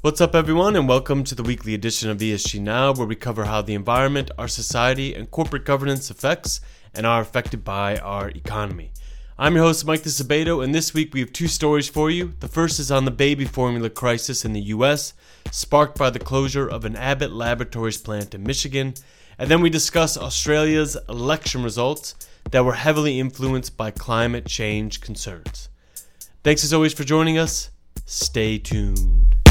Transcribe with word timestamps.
What's 0.00 0.20
up, 0.20 0.36
everyone, 0.36 0.76
and 0.76 0.88
welcome 0.88 1.24
to 1.24 1.34
the 1.34 1.42
weekly 1.42 1.74
edition 1.74 2.08
of 2.08 2.18
ESG 2.18 2.60
Now, 2.60 2.92
where 2.92 3.04
we 3.04 3.16
cover 3.16 3.46
how 3.46 3.62
the 3.62 3.74
environment, 3.74 4.30
our 4.38 4.46
society, 4.46 5.12
and 5.12 5.28
corporate 5.28 5.64
governance 5.64 6.08
affects 6.08 6.60
and 6.94 7.04
are 7.04 7.20
affected 7.20 7.64
by 7.64 7.96
our 7.96 8.28
economy. 8.28 8.92
I'm 9.36 9.56
your 9.56 9.64
host, 9.64 9.84
Mike 9.84 10.04
Disabato, 10.04 10.62
and 10.62 10.72
this 10.72 10.94
week 10.94 11.12
we 11.12 11.18
have 11.18 11.32
two 11.32 11.48
stories 11.48 11.88
for 11.88 12.12
you. 12.12 12.34
The 12.38 12.46
first 12.46 12.78
is 12.78 12.92
on 12.92 13.06
the 13.06 13.10
baby 13.10 13.44
formula 13.44 13.90
crisis 13.90 14.44
in 14.44 14.52
the 14.52 14.60
U.S., 14.60 15.14
sparked 15.50 15.98
by 15.98 16.10
the 16.10 16.20
closure 16.20 16.68
of 16.68 16.84
an 16.84 16.94
Abbott 16.94 17.32
Laboratories 17.32 17.98
plant 17.98 18.36
in 18.36 18.44
Michigan. 18.44 18.94
And 19.36 19.50
then 19.50 19.60
we 19.60 19.68
discuss 19.68 20.16
Australia's 20.16 20.96
election 21.08 21.64
results 21.64 22.14
that 22.52 22.64
were 22.64 22.74
heavily 22.74 23.18
influenced 23.18 23.76
by 23.76 23.90
climate 23.90 24.46
change 24.46 25.00
concerns. 25.00 25.70
Thanks 26.44 26.62
as 26.62 26.72
always 26.72 26.94
for 26.94 27.02
joining 27.02 27.36
us. 27.36 27.70
Stay 28.06 28.58
tuned. 28.58 29.47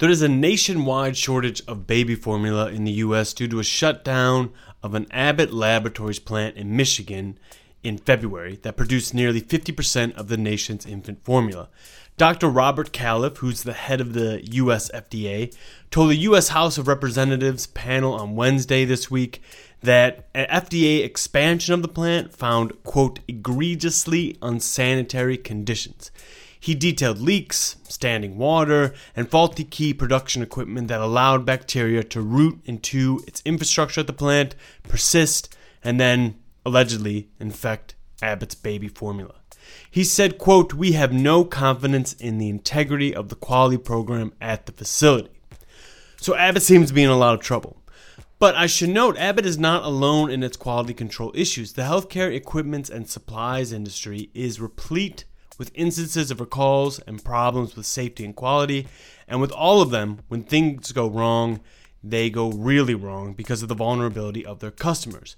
There 0.00 0.08
is 0.08 0.22
a 0.22 0.28
nationwide 0.28 1.18
shortage 1.18 1.60
of 1.68 1.86
baby 1.86 2.14
formula 2.14 2.70
in 2.70 2.84
the 2.84 2.92
U.S. 3.04 3.34
due 3.34 3.46
to 3.48 3.58
a 3.58 3.62
shutdown 3.62 4.50
of 4.82 4.94
an 4.94 5.06
Abbott 5.10 5.52
Laboratories 5.52 6.18
plant 6.18 6.56
in 6.56 6.74
Michigan 6.74 7.38
in 7.82 7.98
February 7.98 8.58
that 8.62 8.78
produced 8.78 9.12
nearly 9.12 9.42
50% 9.42 10.14
of 10.14 10.28
the 10.28 10.38
nation's 10.38 10.86
infant 10.86 11.22
formula. 11.22 11.68
Dr. 12.16 12.48
Robert 12.48 12.92
Califf, 12.92 13.36
who's 13.36 13.62
the 13.62 13.74
head 13.74 14.00
of 14.00 14.14
the 14.14 14.40
U.S. 14.52 14.90
FDA, 14.94 15.54
told 15.90 16.08
the 16.08 16.16
U.S. 16.16 16.48
House 16.48 16.78
of 16.78 16.88
Representatives 16.88 17.66
panel 17.66 18.14
on 18.14 18.36
Wednesday 18.36 18.86
this 18.86 19.10
week 19.10 19.42
that 19.82 20.28
an 20.34 20.46
FDA 20.46 21.04
expansion 21.04 21.74
of 21.74 21.82
the 21.82 21.88
plant 21.88 22.34
found, 22.34 22.82
quote, 22.84 23.20
egregiously 23.28 24.38
unsanitary 24.40 25.36
conditions. 25.36 26.10
He 26.60 26.74
detailed 26.74 27.18
leaks, 27.18 27.76
standing 27.88 28.36
water, 28.36 28.92
and 29.16 29.30
faulty 29.30 29.64
key 29.64 29.94
production 29.94 30.42
equipment 30.42 30.88
that 30.88 31.00
allowed 31.00 31.46
bacteria 31.46 32.04
to 32.04 32.20
root 32.20 32.60
into 32.66 33.24
its 33.26 33.42
infrastructure 33.46 34.02
at 34.02 34.06
the 34.06 34.12
plant, 34.12 34.54
persist, 34.82 35.56
and 35.82 35.98
then 35.98 36.38
allegedly 36.66 37.30
infect 37.40 37.94
Abbott's 38.20 38.54
baby 38.54 38.88
formula. 38.88 39.36
He 39.90 40.04
said, 40.04 40.36
quote, 40.36 40.74
We 40.74 40.92
have 40.92 41.12
no 41.12 41.44
confidence 41.44 42.12
in 42.12 42.36
the 42.36 42.50
integrity 42.50 43.14
of 43.14 43.30
the 43.30 43.36
quality 43.36 43.78
program 43.78 44.34
at 44.40 44.66
the 44.66 44.72
facility. 44.72 45.30
So 46.20 46.36
Abbott 46.36 46.62
seems 46.62 46.88
to 46.88 46.94
be 46.94 47.02
in 47.02 47.10
a 47.10 47.16
lot 47.16 47.34
of 47.34 47.40
trouble. 47.40 47.78
But 48.38 48.54
I 48.54 48.66
should 48.66 48.90
note, 48.90 49.18
Abbott 49.18 49.46
is 49.46 49.58
not 49.58 49.84
alone 49.84 50.30
in 50.30 50.42
its 50.42 50.56
quality 50.56 50.94
control 50.94 51.32
issues. 51.34 51.74
The 51.74 51.82
healthcare 51.82 52.34
equipment 52.34 52.88
and 52.88 53.08
supplies 53.08 53.72
industry 53.72 54.30
is 54.34 54.60
replete 54.60 55.24
with 55.58 55.70
instances 55.74 56.30
of 56.30 56.40
recalls 56.40 56.98
and 57.00 57.24
problems 57.24 57.76
with 57.76 57.86
safety 57.86 58.24
and 58.24 58.34
quality. 58.34 58.86
And 59.28 59.40
with 59.40 59.52
all 59.52 59.80
of 59.82 59.90
them, 59.90 60.20
when 60.28 60.42
things 60.42 60.92
go 60.92 61.08
wrong, 61.08 61.60
they 62.02 62.30
go 62.30 62.50
really 62.50 62.94
wrong 62.94 63.34
because 63.34 63.62
of 63.62 63.68
the 63.68 63.74
vulnerability 63.74 64.44
of 64.44 64.60
their 64.60 64.70
customers. 64.70 65.36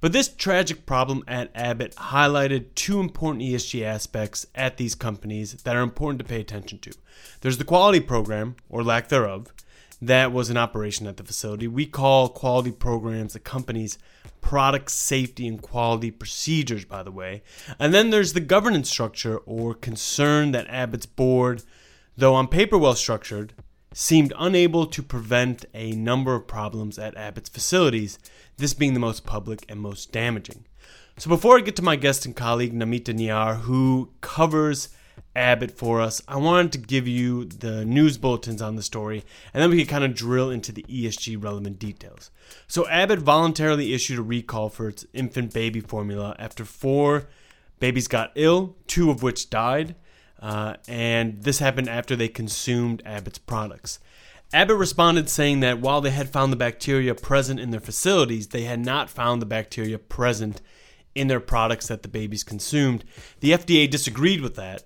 But 0.00 0.12
this 0.12 0.28
tragic 0.28 0.86
problem 0.86 1.24
at 1.26 1.50
Abbott 1.54 1.94
highlighted 1.96 2.74
two 2.74 3.00
important 3.00 3.42
ESG 3.42 3.82
aspects 3.82 4.46
at 4.54 4.76
these 4.76 4.94
companies 4.94 5.54
that 5.62 5.74
are 5.74 5.82
important 5.82 6.18
to 6.18 6.24
pay 6.24 6.40
attention 6.40 6.78
to. 6.80 6.92
There's 7.40 7.58
the 7.58 7.64
quality 7.64 8.00
program, 8.00 8.56
or 8.68 8.82
lack 8.82 9.08
thereof, 9.08 9.52
that 10.02 10.32
was 10.32 10.50
in 10.50 10.56
operation 10.56 11.06
at 11.06 11.16
the 11.16 11.24
facility. 11.24 11.66
We 11.66 11.86
call 11.86 12.28
quality 12.28 12.70
programs 12.70 13.32
the 13.32 13.40
company's 13.40 13.98
product 14.44 14.90
safety 14.90 15.48
and 15.48 15.60
quality 15.60 16.10
procedures, 16.10 16.84
by 16.84 17.02
the 17.02 17.10
way. 17.10 17.42
And 17.78 17.94
then 17.94 18.10
there's 18.10 18.34
the 18.34 18.40
governance 18.40 18.90
structure 18.90 19.38
or 19.38 19.72
concern 19.72 20.52
that 20.52 20.68
Abbott's 20.68 21.06
board, 21.06 21.62
though 22.16 22.34
on 22.34 22.46
paper 22.46 22.76
well 22.76 22.94
structured, 22.94 23.54
seemed 23.94 24.34
unable 24.38 24.86
to 24.86 25.02
prevent 25.02 25.64
a 25.72 25.92
number 25.92 26.34
of 26.34 26.46
problems 26.46 26.98
at 26.98 27.16
Abbott's 27.16 27.48
facilities, 27.48 28.18
this 28.58 28.74
being 28.74 28.92
the 28.92 29.00
most 29.00 29.24
public 29.24 29.64
and 29.66 29.80
most 29.80 30.12
damaging. 30.12 30.66
So 31.16 31.30
before 31.30 31.56
I 31.56 31.62
get 31.62 31.76
to 31.76 31.82
my 31.82 31.96
guest 31.96 32.26
and 32.26 32.36
colleague 32.36 32.74
Namita 32.74 33.14
Nayar, 33.14 33.60
who 33.60 34.10
covers 34.20 34.90
Abbott 35.36 35.72
for 35.72 36.00
us. 36.00 36.22
I 36.28 36.36
wanted 36.36 36.72
to 36.72 36.78
give 36.78 37.08
you 37.08 37.44
the 37.44 37.84
news 37.84 38.18
bulletins 38.18 38.62
on 38.62 38.76
the 38.76 38.82
story, 38.82 39.24
and 39.52 39.62
then 39.62 39.70
we 39.70 39.78
can 39.78 39.86
kind 39.86 40.04
of 40.04 40.14
drill 40.14 40.50
into 40.50 40.72
the 40.72 40.84
ESG 40.84 41.42
relevant 41.42 41.78
details. 41.78 42.30
So, 42.66 42.86
Abbott 42.88 43.18
voluntarily 43.18 43.94
issued 43.94 44.18
a 44.18 44.22
recall 44.22 44.68
for 44.68 44.88
its 44.88 45.06
infant 45.12 45.52
baby 45.52 45.80
formula 45.80 46.36
after 46.38 46.64
four 46.64 47.28
babies 47.80 48.08
got 48.08 48.32
ill, 48.34 48.76
two 48.86 49.10
of 49.10 49.22
which 49.22 49.50
died, 49.50 49.94
uh, 50.40 50.74
and 50.86 51.42
this 51.42 51.58
happened 51.58 51.88
after 51.88 52.14
they 52.14 52.28
consumed 52.28 53.02
Abbott's 53.04 53.38
products. 53.38 53.98
Abbott 54.52 54.76
responded 54.76 55.28
saying 55.28 55.60
that 55.60 55.80
while 55.80 56.00
they 56.00 56.10
had 56.10 56.30
found 56.30 56.52
the 56.52 56.56
bacteria 56.56 57.14
present 57.14 57.58
in 57.58 57.70
their 57.70 57.80
facilities, 57.80 58.48
they 58.48 58.62
had 58.62 58.78
not 58.78 59.10
found 59.10 59.42
the 59.42 59.46
bacteria 59.46 59.98
present 59.98 60.60
in 61.14 61.26
their 61.26 61.40
products 61.40 61.88
that 61.88 62.02
the 62.02 62.08
babies 62.08 62.44
consumed. 62.44 63.04
The 63.40 63.50
FDA 63.50 63.90
disagreed 63.90 64.40
with 64.40 64.54
that 64.56 64.84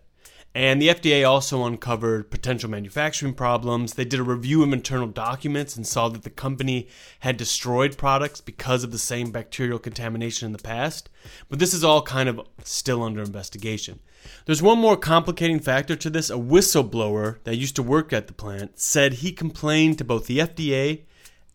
and 0.54 0.80
the 0.80 0.88
FDA 0.88 1.28
also 1.28 1.64
uncovered 1.64 2.30
potential 2.30 2.70
manufacturing 2.70 3.34
problems. 3.34 3.94
They 3.94 4.04
did 4.04 4.18
a 4.18 4.24
review 4.24 4.62
of 4.62 4.72
internal 4.72 5.06
documents 5.06 5.76
and 5.76 5.86
saw 5.86 6.08
that 6.08 6.22
the 6.22 6.30
company 6.30 6.88
had 7.20 7.36
destroyed 7.36 7.98
products 7.98 8.40
because 8.40 8.82
of 8.82 8.90
the 8.90 8.98
same 8.98 9.30
bacterial 9.30 9.78
contamination 9.78 10.46
in 10.46 10.52
the 10.52 10.58
past. 10.58 11.10
But 11.48 11.58
this 11.58 11.74
is 11.74 11.84
all 11.84 12.02
kind 12.02 12.28
of 12.28 12.40
still 12.64 13.02
under 13.02 13.20
investigation. 13.20 14.00
There's 14.46 14.62
one 14.62 14.78
more 14.78 14.96
complicating 14.96 15.60
factor 15.60 15.94
to 15.96 16.10
this. 16.10 16.30
A 16.30 16.34
whistleblower 16.34 17.36
that 17.44 17.56
used 17.56 17.76
to 17.76 17.82
work 17.82 18.12
at 18.12 18.26
the 18.26 18.32
plant 18.32 18.78
said 18.80 19.14
he 19.14 19.32
complained 19.32 19.98
to 19.98 20.04
both 20.04 20.26
the 20.26 20.38
FDA 20.38 21.02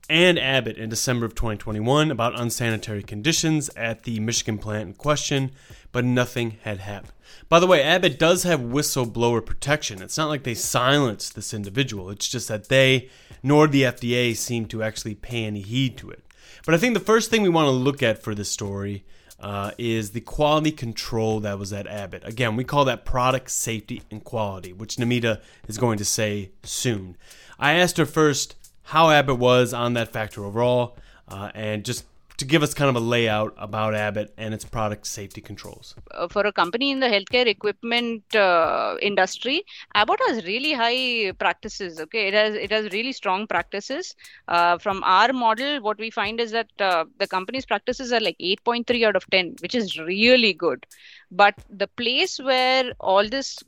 and 0.10 0.38
Abbott 0.38 0.78
in 0.78 0.90
December 0.90 1.26
of 1.26 1.34
2021 1.34 2.12
about 2.12 2.40
unsanitary 2.40 3.04
conditions 3.04 3.70
at 3.70 4.04
the 4.04 4.20
Michigan 4.20 4.58
plant 4.58 4.88
in 4.90 4.94
question, 4.94 5.52
but 5.92 6.04
nothing 6.04 6.58
had 6.64 6.80
happened. 6.80 7.14
By 7.50 7.60
the 7.60 7.68
way, 7.68 7.82
Abbott 7.82 8.20
does 8.20 8.44
have 8.44 8.60
whistleblower 8.60 9.46
protection. 9.46 10.02
It's 10.02 10.18
not 10.18 10.30
like 10.30 10.44
they 10.44 10.54
silenced 10.54 11.36
this 11.36 11.54
individual, 11.54 12.10
it's 12.10 12.28
just 12.28 12.48
that 12.48 12.70
they, 12.70 13.10
nor 13.42 13.68
the 13.68 13.84
FDA, 13.84 14.36
seem 14.36 14.66
to 14.68 14.84
actually 14.84 15.16
pay 15.16 15.46
any 15.46 15.62
heed 15.62 15.98
to 15.98 16.10
it. 16.10 16.24
But 16.66 16.76
I 16.76 16.78
think 16.78 16.94
the 16.94 17.00
first 17.00 17.30
thing 17.30 17.42
we 17.42 17.50
want 17.50 17.68
to 17.68 17.72
look 17.72 18.04
at 18.04 18.22
for 18.22 18.36
this 18.36 18.52
story 18.52 19.06
uh, 19.40 19.72
is 19.78 20.12
the 20.12 20.22
quality 20.22 20.72
control 20.72 21.42
that 21.42 21.60
was 21.60 21.74
at 21.74 21.88
Abbott. 21.88 22.24
Again, 22.26 22.56
we 22.56 22.64
call 22.64 22.86
that 22.86 23.04
product 23.04 23.52
safety 23.52 24.02
and 24.10 24.24
quality, 24.24 24.72
which 24.72 24.96
Namita 24.96 25.42
is 25.68 25.78
going 25.78 25.98
to 25.98 26.06
say 26.06 26.52
soon. 26.64 27.18
I 27.60 27.74
asked 27.74 27.98
her 27.98 28.06
first 28.06 28.56
how 28.84 29.10
Abbott 29.10 29.40
was 29.40 29.74
on 29.74 29.94
that 29.94 30.12
factor 30.12 30.44
overall, 30.44 30.98
uh, 31.28 31.52
and 31.54 31.84
just 31.84 32.06
to 32.38 32.46
give 32.46 32.64
us 32.64 32.74
kind 32.74 32.90
of 32.90 32.96
a 32.96 33.06
layout 33.06 33.54
about 33.58 33.94
Abbott 33.94 34.34
and 34.38 34.54
its 34.54 34.66
product 34.66 35.06
safety 35.08 35.40
controls. 35.40 35.96
Uh, 36.12 36.28
for 36.28 36.46
a 36.46 36.52
company 36.52 36.92
in 36.92 37.00
the 37.00 37.08
healthcare 37.08 37.46
equipment 37.48 38.36
uh, 38.36 38.96
industry, 39.02 39.64
Abbott 39.94 40.20
has 40.28 40.44
really 40.46 40.74
high 40.74 41.32
practices. 41.34 42.00
Okay, 42.00 42.28
it 42.28 42.34
has 42.34 42.56
it 42.56 42.72
has 42.72 42.92
really 42.92 43.12
strong 43.12 43.46
practices. 43.48 44.16
Uh, 44.48 44.78
from 44.78 45.04
our 45.04 45.32
model, 45.32 45.82
what 45.82 45.98
we 45.98 46.10
find 46.10 46.40
is 46.40 46.52
that 46.52 46.70
uh, 46.80 47.06
the 47.20 47.28
company's 47.28 47.66
practices 47.66 48.12
are 48.12 48.20
like 48.20 48.38
8.3 48.40 49.06
out 49.08 49.16
of 49.16 49.30
10, 49.30 49.56
which 49.62 49.76
is 49.76 50.00
really 50.00 50.54
good. 50.54 50.86
But 51.32 51.56
the 51.70 51.88
place 51.88 52.40
where 52.40 52.92
all 53.00 53.28
this 53.28 53.60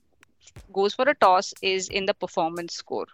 goes 0.73 0.93
for 0.93 1.07
a 1.07 1.15
toss 1.15 1.53
is 1.61 1.89
in 1.89 2.05
the 2.05 2.13
performance 2.13 2.73
score. 2.73 3.07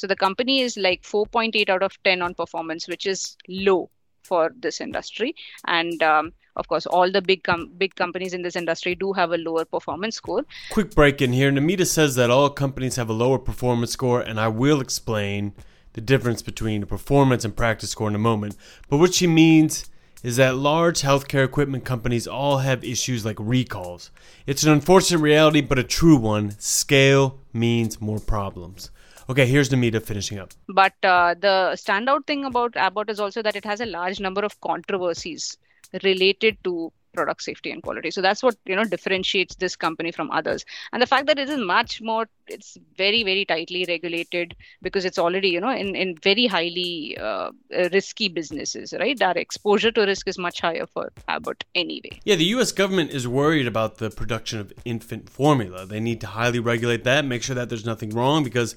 So 0.00 0.06
the 0.06 0.16
company 0.16 0.60
is 0.60 0.78
like 0.78 1.02
4.8 1.02 1.68
out 1.68 1.82
of 1.82 2.02
10 2.04 2.22
on 2.22 2.32
performance, 2.32 2.88
which 2.88 3.04
is 3.04 3.36
low 3.48 3.90
for 4.22 4.50
this 4.58 4.80
industry. 4.80 5.34
And 5.66 6.02
um, 6.02 6.32
of 6.56 6.68
course, 6.68 6.86
all 6.86 7.12
the 7.12 7.20
big 7.20 7.44
com- 7.44 7.70
big 7.76 7.94
companies 7.96 8.32
in 8.32 8.40
this 8.40 8.56
industry 8.56 8.94
do 8.94 9.12
have 9.12 9.32
a 9.32 9.36
lower 9.36 9.66
performance 9.66 10.16
score. 10.16 10.46
Quick 10.70 10.94
break 10.94 11.20
in 11.20 11.34
here. 11.34 11.52
Namita 11.52 11.86
says 11.86 12.14
that 12.14 12.30
all 12.30 12.48
companies 12.48 12.96
have 12.96 13.10
a 13.10 13.12
lower 13.12 13.38
performance 13.38 13.92
score, 13.92 14.22
and 14.22 14.40
I 14.40 14.48
will 14.48 14.80
explain 14.80 15.52
the 15.92 16.00
difference 16.00 16.40
between 16.40 16.82
a 16.82 16.86
performance 16.86 17.44
and 17.44 17.54
practice 17.54 17.90
score 17.90 18.08
in 18.08 18.14
a 18.14 18.18
moment. 18.18 18.56
But 18.88 18.96
what 18.96 19.12
she 19.12 19.26
means 19.26 19.90
is 20.22 20.36
that 20.36 20.56
large 20.56 21.02
healthcare 21.02 21.44
equipment 21.44 21.84
companies 21.84 22.26
all 22.26 22.58
have 22.58 22.82
issues 22.84 23.26
like 23.26 23.36
recalls. 23.38 24.10
It's 24.46 24.62
an 24.62 24.72
unfortunate 24.72 25.18
reality, 25.18 25.60
but 25.60 25.78
a 25.78 25.84
true 25.84 26.16
one. 26.16 26.58
Scale 26.58 27.38
means 27.52 28.00
more 28.00 28.20
problems. 28.20 28.90
Okay, 29.30 29.46
here's 29.46 29.68
the 29.68 29.76
meat 29.76 29.94
of 29.94 30.04
finishing 30.04 30.40
up. 30.40 30.50
But 30.68 30.94
uh, 31.04 31.34
the 31.38 31.76
standout 31.76 32.26
thing 32.26 32.44
about 32.44 32.76
Abbott 32.76 33.08
is 33.08 33.20
also 33.20 33.42
that 33.42 33.54
it 33.54 33.64
has 33.64 33.80
a 33.80 33.86
large 33.86 34.18
number 34.18 34.44
of 34.44 34.60
controversies 34.60 35.56
related 36.02 36.58
to 36.64 36.92
product 37.12 37.42
safety 37.42 37.70
and 37.70 37.80
quality. 37.80 38.10
So 38.10 38.22
that's 38.22 38.42
what 38.42 38.56
you 38.66 38.74
know 38.74 38.82
differentiates 38.84 39.54
this 39.54 39.76
company 39.76 40.10
from 40.10 40.32
others. 40.32 40.64
And 40.92 41.00
the 41.00 41.06
fact 41.06 41.26
that 41.26 41.38
it 41.38 41.48
is 41.48 41.60
much 41.60 42.02
more, 42.02 42.26
it's 42.48 42.76
very 42.96 43.22
very 43.22 43.44
tightly 43.44 43.84
regulated 43.86 44.56
because 44.82 45.04
it's 45.04 45.18
already 45.18 45.50
you 45.50 45.60
know 45.60 45.70
in 45.70 45.94
in 45.94 46.16
very 46.16 46.46
highly 46.48 47.16
uh, 47.16 47.52
risky 47.92 48.28
businesses, 48.28 48.92
right? 48.98 49.20
Our 49.22 49.38
exposure 49.38 49.92
to 49.92 50.06
risk 50.06 50.26
is 50.26 50.38
much 50.38 50.60
higher 50.60 50.86
for 50.86 51.12
Abbott 51.28 51.62
anyway. 51.76 52.18
Yeah, 52.24 52.34
the 52.34 52.46
U.S. 52.56 52.72
government 52.72 53.10
is 53.12 53.28
worried 53.28 53.68
about 53.68 53.98
the 53.98 54.10
production 54.10 54.58
of 54.58 54.72
infant 54.84 55.30
formula. 55.30 55.86
They 55.86 56.00
need 56.00 56.20
to 56.22 56.26
highly 56.26 56.58
regulate 56.58 57.04
that, 57.04 57.24
make 57.24 57.44
sure 57.44 57.54
that 57.54 57.68
there's 57.68 57.86
nothing 57.86 58.10
wrong 58.10 58.42
because 58.42 58.74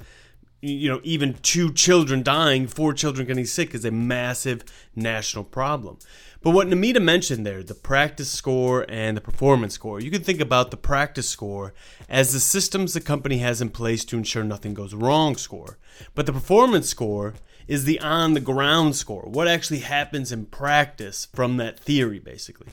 you 0.63 0.89
know, 0.89 1.01
even 1.03 1.33
two 1.41 1.73
children 1.73 2.23
dying, 2.23 2.67
four 2.67 2.93
children 2.93 3.27
getting 3.27 3.45
sick 3.45 3.75
is 3.75 3.83
a 3.83 3.91
massive 3.91 4.63
national 4.95 5.43
problem. 5.43 5.97
But 6.41 6.51
what 6.51 6.67
Namita 6.67 7.01
mentioned 7.01 7.45
there, 7.45 7.63
the 7.63 7.73
practice 7.73 8.29
score 8.29 8.85
and 8.87 9.17
the 9.17 9.21
performance 9.21 9.73
score, 9.73 9.99
you 9.99 10.09
can 10.09 10.23
think 10.23 10.39
about 10.39 10.71
the 10.71 10.77
practice 10.77 11.27
score 11.27 11.73
as 12.07 12.31
the 12.31 12.39
systems 12.39 12.93
the 12.93 13.01
company 13.01 13.39
has 13.39 13.61
in 13.61 13.69
place 13.71 14.05
to 14.05 14.17
ensure 14.17 14.43
nothing 14.43 14.73
goes 14.73 14.93
wrong 14.93 15.35
score. 15.35 15.77
But 16.15 16.27
the 16.27 16.33
performance 16.33 16.87
score 16.87 17.33
is 17.67 17.83
the 17.83 17.99
on 17.99 18.33
the 18.33 18.39
ground 18.39 18.95
score, 18.95 19.23
what 19.23 19.47
actually 19.49 19.79
happens 19.79 20.31
in 20.31 20.45
practice 20.45 21.27
from 21.33 21.57
that 21.57 21.79
theory, 21.79 22.19
basically. 22.19 22.67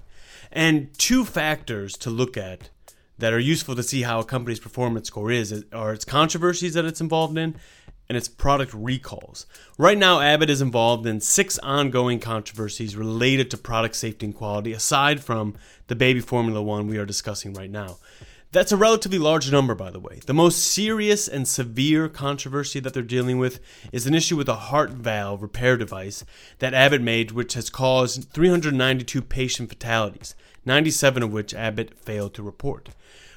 And 0.52 0.96
two 0.96 1.24
factors 1.24 1.96
to 1.98 2.10
look 2.10 2.36
at 2.36 2.70
that 3.20 3.32
are 3.32 3.38
useful 3.38 3.76
to 3.76 3.82
see 3.82 4.02
how 4.02 4.18
a 4.18 4.24
company's 4.24 4.58
performance 4.58 5.08
score 5.08 5.30
is 5.30 5.64
are 5.72 5.92
its 5.92 6.04
controversies 6.04 6.74
that 6.74 6.84
it's 6.84 7.00
involved 7.00 7.38
in 7.38 7.54
and 8.10 8.16
its 8.16 8.26
product 8.26 8.74
recalls. 8.74 9.46
Right 9.78 9.96
now, 9.96 10.18
Abbott 10.18 10.50
is 10.50 10.60
involved 10.60 11.06
in 11.06 11.20
six 11.20 11.60
ongoing 11.60 12.18
controversies 12.18 12.96
related 12.96 13.52
to 13.52 13.56
product 13.56 13.94
safety 13.94 14.26
and 14.26 14.34
quality, 14.34 14.72
aside 14.72 15.22
from 15.22 15.54
the 15.86 15.94
baby 15.94 16.18
formula 16.18 16.60
one 16.60 16.88
we 16.88 16.98
are 16.98 17.06
discussing 17.06 17.54
right 17.54 17.70
now. 17.70 17.98
That's 18.50 18.72
a 18.72 18.76
relatively 18.76 19.20
large 19.20 19.52
number, 19.52 19.76
by 19.76 19.92
the 19.92 20.00
way. 20.00 20.18
The 20.26 20.34
most 20.34 20.58
serious 20.58 21.28
and 21.28 21.46
severe 21.46 22.08
controversy 22.08 22.80
that 22.80 22.94
they're 22.94 23.04
dealing 23.04 23.38
with 23.38 23.60
is 23.92 24.08
an 24.08 24.14
issue 24.16 24.36
with 24.36 24.48
a 24.48 24.56
heart 24.56 24.90
valve 24.90 25.40
repair 25.40 25.76
device 25.76 26.24
that 26.58 26.74
Abbott 26.74 27.02
made, 27.02 27.30
which 27.30 27.54
has 27.54 27.70
caused 27.70 28.32
392 28.32 29.22
patient 29.22 29.68
fatalities, 29.68 30.34
97 30.64 31.22
of 31.22 31.32
which 31.32 31.54
Abbott 31.54 31.96
failed 31.96 32.34
to 32.34 32.42
report. 32.42 32.88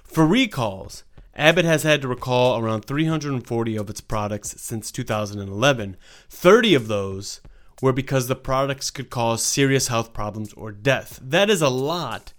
For 0.04 0.26
recalls, 0.26 1.04
Abbott 1.36 1.66
has 1.66 1.82
had 1.82 2.02
to 2.04 2.08
recall 2.08 2.60
around 2.60 2.86
340 2.86 3.76
of 3.76 3.90
its 3.90 4.02
products 4.02 4.54
since 4.62 4.92
2011. 4.92 5.98
30 6.30 6.76
of 6.76 6.88
those 6.88 7.42
were 7.82 7.92
because 7.92 8.28
the 8.28 8.36
products 8.36 8.92
could 8.92 9.10
cause 9.10 9.42
serious 9.44 9.88
health 9.88 10.14
problems 10.14 10.54
or 10.54 10.72
death. 10.72 11.20
That 11.22 11.50
is 11.50 11.62
a 11.62 11.70
lot. 11.70 12.34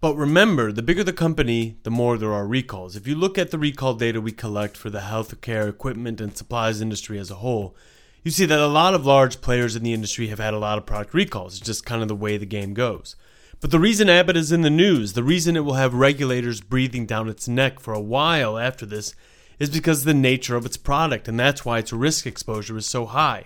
But 0.00 0.16
remember, 0.16 0.72
the 0.72 0.82
bigger 0.82 1.04
the 1.04 1.12
company, 1.12 1.76
the 1.84 1.90
more 1.90 2.18
there 2.18 2.32
are 2.32 2.46
recalls. 2.46 2.96
If 2.96 3.06
you 3.06 3.14
look 3.14 3.38
at 3.38 3.50
the 3.52 3.58
recall 3.58 3.94
data 3.94 4.20
we 4.20 4.32
collect 4.32 4.76
for 4.76 4.90
the 4.90 5.00
healthcare 5.00 5.68
equipment 5.68 6.20
and 6.20 6.36
supplies 6.36 6.80
industry 6.80 7.18
as 7.18 7.30
a 7.30 7.36
whole, 7.36 7.76
you 8.24 8.30
see 8.30 8.46
that 8.46 8.58
a 8.58 8.66
lot 8.66 8.94
of 8.94 9.06
large 9.06 9.40
players 9.40 9.76
in 9.76 9.82
the 9.82 9.92
industry 9.92 10.26
have 10.26 10.40
had 10.40 10.54
a 10.54 10.58
lot 10.58 10.76
of 10.76 10.86
product 10.86 11.14
recalls. 11.14 11.56
It's 11.56 11.66
just 11.66 11.86
kind 11.86 12.02
of 12.02 12.08
the 12.08 12.16
way 12.16 12.36
the 12.36 12.46
game 12.46 12.74
goes. 12.74 13.14
But 13.60 13.70
the 13.70 13.78
reason 13.78 14.08
Abbott 14.08 14.38
is 14.38 14.52
in 14.52 14.62
the 14.62 14.70
news, 14.70 15.12
the 15.12 15.22
reason 15.22 15.54
it 15.54 15.64
will 15.64 15.74
have 15.74 15.92
regulators 15.92 16.62
breathing 16.62 17.04
down 17.04 17.28
its 17.28 17.46
neck 17.46 17.78
for 17.78 17.92
a 17.92 18.00
while 18.00 18.58
after 18.58 18.86
this, 18.86 19.14
is 19.58 19.68
because 19.68 20.00
of 20.00 20.06
the 20.06 20.14
nature 20.14 20.56
of 20.56 20.64
its 20.64 20.78
product, 20.78 21.28
and 21.28 21.38
that's 21.38 21.64
why 21.64 21.78
its 21.78 21.92
risk 21.92 22.26
exposure 22.26 22.78
is 22.78 22.86
so 22.86 23.04
high. 23.04 23.44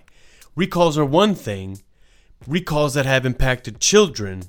Recalls 0.54 0.96
are 0.96 1.04
one 1.04 1.34
thing, 1.34 1.82
recalls 2.46 2.94
that 2.94 3.06
have 3.06 3.26
impacted 3.26 3.80
children 3.80 4.44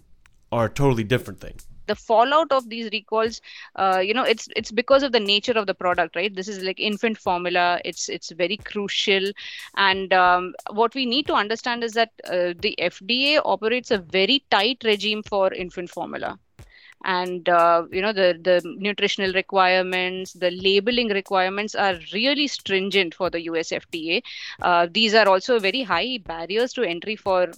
are 0.51 0.65
a 0.65 0.69
totally 0.69 1.03
different 1.03 1.39
thing 1.39 1.55
the 1.87 1.95
fallout 1.95 2.51
of 2.51 2.69
these 2.69 2.89
recalls 2.91 3.41
uh, 3.75 4.01
you 4.03 4.13
know 4.13 4.23
it's 4.23 4.47
it's 4.55 4.71
because 4.71 5.03
of 5.03 5.11
the 5.11 5.19
nature 5.19 5.53
of 5.53 5.67
the 5.67 5.73
product 5.73 6.15
right? 6.15 6.35
This 6.35 6.47
is 6.47 6.61
like 6.63 6.79
infant 6.79 7.17
formula. 7.17 7.79
It's 7.85 8.09
it's 8.09 8.31
very 8.31 8.57
crucial. 8.57 9.31
And 9.75 10.13
um, 10.13 10.53
what 10.71 10.93
we 10.95 11.05
need 11.05 11.27
to 11.27 11.33
understand 11.33 11.83
is 11.83 11.93
that 11.93 12.11
uh, 12.25 12.53
the 12.59 12.75
fda 12.79 13.41
operates 13.45 13.91
a 13.91 13.97
very 13.97 14.43
tight 14.49 14.83
regime 14.83 15.23
for 15.23 15.53
infant 15.53 15.89
formula. 15.89 16.39
And 17.03 17.47
uh, 17.49 17.83
you 17.91 18.01
know 18.01 18.13
the 18.13 18.37
the 18.41 18.61
nutritional 18.77 19.31
requirements 19.33 20.33
the 20.33 20.51
labeling 20.51 21.09
requirements 21.09 21.75
are 21.75 21.95
really 22.13 22.47
stringent 22.47 23.13
for 23.13 23.29
the 23.29 23.39
us 23.41 23.69
fda 23.71 24.21
uh, 24.61 24.87
these 24.91 25.13
are 25.13 25.27
also 25.27 25.59
very 25.59 25.83
high 25.83 26.17
barriers 26.25 26.73
to 26.73 26.83
entry 26.83 27.15
for 27.15 27.51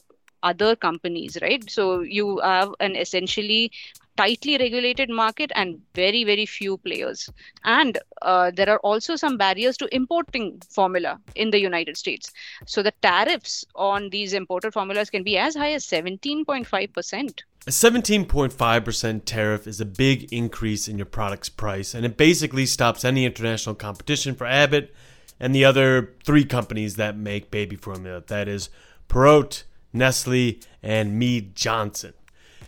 other 0.44 0.76
companies 0.76 1.38
right? 1.42 1.70
So 1.70 2.02
you 2.02 2.40
have 2.40 2.74
an 2.80 2.96
essentially 2.96 3.72
tightly 4.18 4.58
regulated 4.58 5.10
market 5.10 5.52
and 5.56 5.80
very 5.96 6.24
very 6.24 6.46
few 6.46 6.78
players 6.78 7.30
and 7.64 7.98
uh, 8.22 8.52
there 8.52 8.70
are 8.70 8.80
also 8.80 9.16
some 9.16 9.38
barriers 9.38 9.78
to 9.78 9.94
importing 9.96 10.60
formula 10.70 11.20
in 11.36 11.52
the 11.52 11.60
united 11.60 11.98
states 11.98 12.32
so 12.66 12.84
the 12.84 12.94
tariffs 13.02 13.66
on 13.76 14.10
these 14.10 14.34
imported 14.34 14.74
formulas 14.74 15.10
can 15.10 15.24
be 15.24 15.38
as 15.38 15.56
high 15.56 15.74
as 15.74 15.86
17.5% 15.86 17.42
a 17.68 17.70
17.5% 17.70 19.22
tariff 19.26 19.68
is 19.68 19.82
a 19.82 19.86
big 19.86 20.32
increase 20.32 20.88
in 20.88 20.98
your 20.98 21.06
product's 21.06 21.50
price, 21.50 21.94
and 21.94 22.06
it 22.06 22.16
basically 22.16 22.66
stops 22.66 23.04
any 23.04 23.26
international 23.26 23.76
competition 23.76 24.36
for 24.36 24.48
Abbott 24.48 24.96
and 25.38 25.54
the 25.54 25.66
other 25.66 26.16
three 26.24 26.46
companies 26.46 26.96
that 26.96 27.18
make 27.18 27.52
baby 27.52 27.76
formula. 27.76 28.24
That 28.26 28.48
is 28.48 28.70
Perrigo, 29.10 29.64
Nestle, 29.92 30.60
and 30.82 31.20
Mead 31.20 31.56
Johnson. 31.56 32.14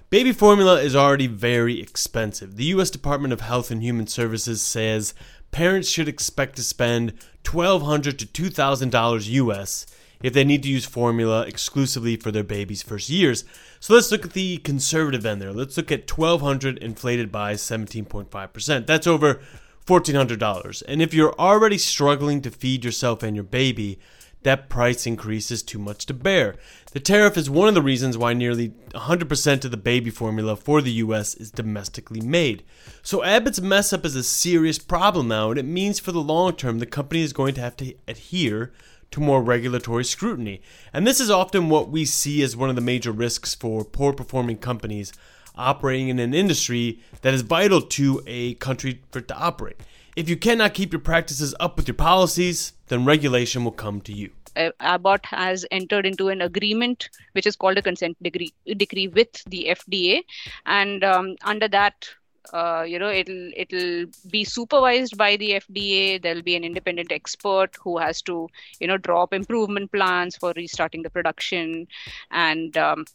Baby 0.10 0.32
formula 0.32 0.82
is 0.82 0.96
already 0.96 1.28
very 1.28 1.80
expensive. 1.80 2.56
The 2.56 2.64
U.S. 2.66 2.90
Department 2.90 3.32
of 3.32 3.42
Health 3.42 3.70
and 3.70 3.84
Human 3.84 4.08
Services 4.08 4.60
says 4.60 5.14
parents 5.52 5.88
should 5.88 6.08
expect 6.08 6.56
to 6.56 6.64
spend 6.64 7.14
$1,200 7.44 8.18
to 8.18 8.26
$2,000 8.26 9.30
US 9.30 9.86
if 10.24 10.34
they 10.34 10.44
need 10.44 10.64
to 10.64 10.70
use 10.70 10.86
formula 10.86 11.44
exclusively 11.44 12.16
for 12.16 12.32
their 12.32 12.44
baby's 12.44 12.82
first 12.82 13.12
years. 13.12 13.46
So 13.80 13.94
let's 13.94 14.12
look 14.12 14.26
at 14.26 14.34
the 14.34 14.58
conservative 14.58 15.28
end 15.28 15.44
there. 15.44 15.54
Let's 15.54 15.78
look 15.78 15.92
at 15.92 16.10
1200 16.10 16.80
inflated 16.80 17.32
by 17.32 17.54
17.5%. 17.54 18.88
That's 18.88 19.06
over 19.06 19.40
$1,400. 19.86 20.84
And 20.88 21.04
if 21.04 21.14
you're 21.14 21.36
already 21.40 21.78
struggling 21.78 22.42
to 22.42 22.50
feed 22.50 22.84
yourself 22.84 23.22
and 23.22 23.36
your 23.36 23.44
baby, 23.44 24.00
that 24.44 24.70
price 24.70 25.06
increase 25.06 25.52
is 25.52 25.62
too 25.62 25.80
much 25.80 26.06
to 26.06 26.14
bear. 26.14 26.56
The 26.92 27.00
tariff 27.00 27.38
is 27.38 27.50
one 27.50 27.68
of 27.68 27.74
the 27.74 27.82
reasons 27.82 28.18
why 28.18 28.34
nearly 28.34 28.70
100% 28.92 29.66
of 29.66 29.72
the 29.72 29.78
baby 29.78 30.10
formula 30.10 30.56
for 30.56 30.82
the 30.82 30.92
US 30.94 31.36
is 31.36 31.52
domestically 31.52 32.22
made. 32.22 32.64
So 33.02 33.24
Abbott's 33.24 33.62
mess 33.62 33.92
up 33.92 34.06
is 34.06 34.16
a 34.16 34.24
serious 34.24 34.80
problem 34.80 35.28
now, 35.28 35.50
and 35.50 35.60
it 35.60 35.66
means 35.66 36.00
for 36.00 36.12
the 36.12 36.22
long 36.22 36.56
term 36.56 36.80
the 36.80 36.86
company 36.86 37.22
is 37.22 37.34
going 37.34 37.54
to 37.56 37.62
have 37.62 37.76
to 37.78 37.94
adhere 38.08 38.72
to 39.12 39.20
more 39.20 39.42
regulatory 39.42 40.06
scrutiny. 40.06 40.62
And 40.94 41.06
this 41.06 41.20
is 41.20 41.32
often 41.32 41.70
what 41.70 41.90
we 41.90 42.06
see 42.06 42.42
as 42.44 42.56
one 42.56 42.70
of 42.70 42.76
the 42.76 42.82
major 42.82 43.12
risks 43.12 43.56
for 43.56 43.84
poor 43.84 44.14
performing 44.14 44.58
companies 44.58 45.12
operating 45.56 46.08
in 46.08 46.20
an 46.20 46.34
industry 46.34 47.00
that 47.22 47.34
is 47.34 47.42
vital 47.42 47.82
to 47.82 48.24
a 48.26 48.54
country 48.56 49.02
for 49.12 49.20
it 49.20 49.28
to 49.28 49.38
operate. 49.38 49.82
If 50.16 50.30
you 50.30 50.38
cannot 50.38 50.74
keep 50.74 50.92
your 50.92 51.02
practices 51.02 51.54
up 51.60 51.78
with 51.78 51.88
your 51.88 51.96
policies, 51.96 52.74
then 52.88 53.06
regulation 53.06 53.64
will 53.64 53.72
come 53.72 54.02
to 54.02 54.14
you. 54.14 54.32
Abbott 54.80 55.26
has 55.26 55.66
entered 55.72 56.06
into 56.06 56.30
an 56.30 56.42
agreement, 56.42 57.10
which 57.34 57.46
is 57.46 57.56
called 57.56 57.78
a 57.78 57.82
consent 57.82 58.18
decree, 58.22 58.54
decree 58.78 59.08
with 59.08 59.44
the 59.46 59.68
FDA, 59.70 60.24
and 60.66 61.04
um, 61.04 61.36
under 61.44 61.68
that, 61.68 62.10
uh, 62.54 62.84
you 62.88 63.00
know, 63.00 63.10
it'll 63.10 63.52
it'll 63.56 64.06
be 64.30 64.44
supervised 64.44 65.18
by 65.18 65.36
the 65.38 65.52
FDA. 65.52 66.22
There'll 66.22 66.42
be 66.42 66.56
an 66.56 66.64
independent 66.64 67.12
expert 67.12 67.76
who 67.84 67.98
has 67.98 68.22
to, 68.24 68.48
you 68.80 68.88
know, 68.88 68.98
draw 68.98 69.24
up 69.24 69.34
improvement 69.34 69.92
plans 69.92 70.36
for 70.36 70.54
restarting 70.56 71.04
the 71.04 71.10
production, 71.10 71.88
and 72.32 72.76
um, 72.78 73.06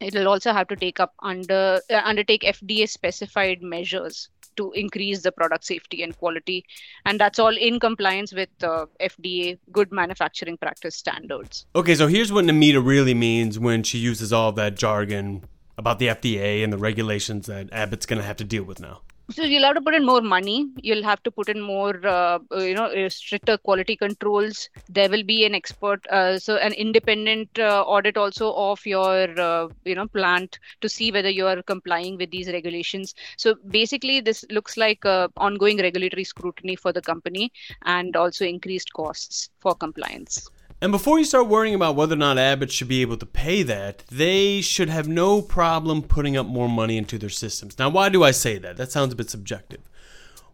it'll 0.00 0.28
also 0.28 0.52
have 0.52 0.68
to 0.68 0.76
take 0.76 1.00
up 1.00 1.14
under 1.20 1.80
uh, 1.90 2.02
undertake 2.04 2.42
FDA 2.42 2.88
specified 2.88 3.62
measures 3.62 4.28
to 4.56 4.72
increase 4.72 5.22
the 5.22 5.32
product 5.32 5.64
safety 5.64 6.02
and 6.02 6.16
quality. 6.16 6.64
And 7.06 7.18
that's 7.18 7.38
all 7.38 7.56
in 7.56 7.80
compliance 7.80 8.32
with 8.32 8.50
uh, 8.62 8.86
FDA 9.00 9.58
good 9.70 9.92
manufacturing 9.92 10.56
practice 10.56 10.96
standards. 10.96 11.66
Okay, 11.74 11.94
so 11.94 12.06
here's 12.06 12.32
what 12.32 12.44
Namita 12.44 12.84
really 12.84 13.14
means 13.14 13.58
when 13.58 13.82
she 13.82 13.98
uses 13.98 14.32
all 14.32 14.52
that 14.52 14.76
jargon 14.76 15.44
about 15.78 15.98
the 15.98 16.08
FDA 16.08 16.62
and 16.62 16.72
the 16.72 16.78
regulations 16.78 17.46
that 17.46 17.72
Abbott's 17.72 18.06
going 18.06 18.20
to 18.20 18.26
have 18.26 18.36
to 18.36 18.44
deal 18.44 18.64
with 18.64 18.80
now 18.80 19.00
so 19.32 19.42
you'll 19.42 19.64
have 19.64 19.74
to 19.74 19.80
put 19.80 19.94
in 19.94 20.04
more 20.04 20.20
money. 20.20 20.68
You'll 20.76 21.02
have 21.02 21.22
to 21.22 21.30
put 21.30 21.48
in 21.48 21.60
more 21.60 21.94
uh, 22.06 22.38
uh 22.50 22.58
you 22.58 22.74
know 22.74 22.86
uh, 22.86 23.08
stricter 23.08 23.56
quality 23.58 23.96
controls. 23.96 24.68
There 24.88 25.08
will 25.08 25.22
be 25.22 25.44
an 25.44 25.54
expert 25.54 26.06
uh, 26.08 26.38
so 26.38 26.56
an 26.56 26.72
independent 26.72 27.58
uh, 27.58 27.82
audit 27.82 28.16
also 28.16 28.52
of 28.52 28.84
your 28.86 29.40
uh, 29.40 29.68
you 29.84 29.94
know 29.94 30.06
plant 30.06 30.58
to 30.80 30.88
see 30.88 31.10
whether 31.12 31.30
you 31.30 31.46
are 31.46 31.62
complying 31.62 32.16
with 32.16 32.30
these 32.30 32.48
regulations. 32.48 33.14
So 33.36 33.54
basically 33.68 34.20
this 34.20 34.44
looks 34.50 34.76
like 34.76 35.04
ongoing 35.04 35.78
regulatory 35.78 36.24
scrutiny 36.24 36.76
for 36.76 36.92
the 36.92 37.02
company 37.02 37.52
and 37.84 38.16
also 38.16 38.44
increased 38.44 38.92
costs 38.92 39.50
for 39.60 39.74
compliance 39.74 40.50
And 40.82 40.90
before 40.90 41.20
you 41.20 41.24
start 41.24 41.46
worrying 41.46 41.76
about 41.76 41.94
whether 41.94 42.14
or 42.14 42.18
not 42.18 42.38
Abbott 42.38 42.72
should 42.72 42.88
be 42.88 43.02
able 43.02 43.16
to 43.18 43.24
pay 43.24 43.62
that, 43.62 44.02
they 44.10 44.60
should 44.60 44.88
have 44.88 45.06
no 45.06 45.40
problem 45.40 46.02
putting 46.02 46.36
up 46.36 46.44
more 46.44 46.68
money 46.68 46.96
into 46.96 47.18
their 47.18 47.30
systems. 47.30 47.78
Now, 47.78 47.88
why 47.88 48.08
do 48.08 48.24
I 48.24 48.32
say 48.32 48.58
that? 48.58 48.78
That 48.78 48.90
sounds 48.90 49.12
a 49.12 49.16
bit 49.16 49.30
subjective. 49.30 49.88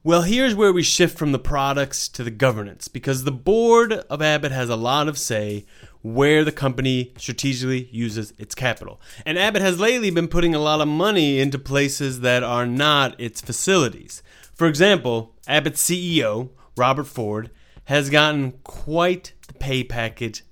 Well, 0.04 0.22
here's 0.22 0.54
where 0.54 0.70
we 0.70 0.82
shift 0.82 1.16
from 1.16 1.32
the 1.32 1.38
products 1.38 2.10
to 2.10 2.22
the 2.22 2.30
governance 2.30 2.88
because 2.88 3.24
the 3.24 3.32
board 3.32 3.94
of 3.94 4.20
Abbott 4.20 4.52
has 4.52 4.68
a 4.68 4.76
lot 4.76 5.08
of 5.08 5.16
say 5.16 5.64
where 6.02 6.44
the 6.44 6.52
company 6.52 7.14
strategically 7.16 7.88
uses 7.90 8.34
its 8.36 8.54
capital. 8.54 9.00
And 9.24 9.38
Abbott 9.38 9.62
has 9.62 9.80
lately 9.80 10.10
been 10.10 10.28
putting 10.28 10.54
a 10.54 10.60
lot 10.60 10.82
of 10.82 10.88
money 10.88 11.40
into 11.40 11.58
places 11.58 12.20
that 12.20 12.42
are 12.42 12.66
not 12.66 13.18
its 13.18 13.40
facilities. 13.40 14.22
For 14.52 14.66
example, 14.66 15.34
Abbott's 15.46 15.82
CEO, 15.82 16.50
Robert 16.76 17.04
Ford, 17.04 17.50
has 17.84 18.10
gotten 18.10 18.52
quite 18.64 19.32
the 19.48 19.54
pay 19.54 19.82
package 19.82 20.44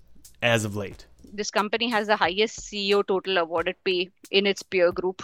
as 0.42 0.64
of 0.64 0.76
late. 0.76 1.06
This 1.32 1.50
company 1.50 1.88
has 1.90 2.06
the 2.06 2.16
highest 2.16 2.60
CEO 2.60 3.06
total 3.06 3.38
awarded 3.38 3.76
pay 3.84 4.10
in 4.30 4.46
its 4.46 4.62
peer 4.62 4.90
group, 4.90 5.22